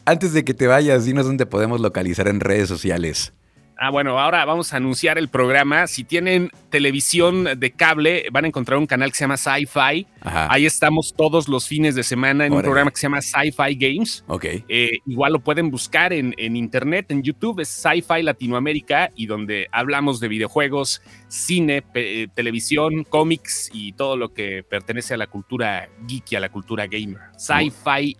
antes 0.04 0.34
de 0.34 0.44
que 0.44 0.52
te 0.52 0.66
vayas, 0.66 1.06
dinos 1.06 1.24
dónde 1.24 1.46
podemos 1.46 1.80
localizar 1.80 2.28
en 2.28 2.40
redes 2.40 2.68
sociales. 2.68 3.32
Ah, 3.80 3.90
bueno, 3.90 4.18
ahora 4.18 4.44
vamos 4.44 4.72
a 4.72 4.78
anunciar 4.78 5.18
el 5.18 5.28
programa. 5.28 5.86
Si 5.86 6.02
tienen 6.02 6.50
televisión 6.68 7.48
de 7.56 7.70
cable, 7.70 8.26
van 8.32 8.44
a 8.44 8.48
encontrar 8.48 8.76
un 8.76 8.88
canal 8.88 9.10
que 9.10 9.16
se 9.16 9.22
llama 9.22 9.36
Sci-Fi. 9.36 10.04
Ahí 10.22 10.66
estamos 10.66 11.14
todos 11.16 11.48
los 11.48 11.68
fines 11.68 11.94
de 11.94 12.02
semana 12.02 12.44
en 12.44 12.52
un 12.52 12.60
programa 12.60 12.90
que 12.90 12.96
se 12.96 13.04
llama 13.04 13.22
Sci-Fi 13.22 13.76
Games. 13.76 14.24
Ok. 14.26 14.46
Eh, 14.68 14.98
igual 15.06 15.34
lo 15.34 15.38
pueden 15.38 15.70
buscar 15.70 16.12
en, 16.12 16.34
internet, 16.56 17.06
en 17.10 17.22
YouTube, 17.22 17.60
es 17.60 17.68
Sci-Fi 17.68 18.22
Latinoamérica 18.24 19.12
y 19.14 19.26
donde 19.26 19.68
hablamos 19.70 20.18
de 20.18 20.26
videojuegos, 20.26 21.00
cine, 21.28 21.84
eh, 21.94 22.26
televisión, 22.34 23.04
cómics 23.04 23.70
y 23.72 23.92
todo 23.92 24.16
lo 24.16 24.34
que 24.34 24.64
pertenece 24.68 25.14
a 25.14 25.18
la 25.18 25.28
cultura 25.28 25.88
geek 26.08 26.32
y 26.32 26.36
a 26.36 26.40
la 26.40 26.48
cultura 26.48 26.88
gamer. 26.88 27.20
Sci-Fi 27.36 28.16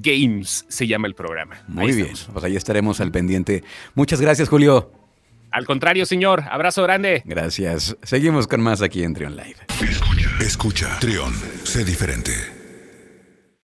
Games 0.00 0.64
se 0.68 0.86
llama 0.86 1.06
el 1.08 1.14
programa. 1.14 1.62
Muy 1.68 1.92
bien, 1.92 2.12
pues 2.32 2.44
ahí 2.44 2.56
estaremos 2.56 3.00
al 3.00 3.10
pendiente. 3.10 3.64
Muchas 3.94 4.20
gracias, 4.20 4.48
Julio. 4.48 4.92
Al 5.50 5.64
contrario, 5.64 6.04
señor. 6.06 6.44
Abrazo 6.50 6.82
grande. 6.82 7.22
Gracias. 7.24 7.96
Seguimos 8.02 8.46
con 8.46 8.60
más 8.60 8.82
aquí 8.82 9.02
en 9.02 9.14
Trion 9.14 9.36
Live. 9.36 9.56
Escucha, 9.80 10.30
escucha. 10.40 10.98
Trion, 11.00 11.32
sé 11.64 11.84
diferente. 11.84 12.57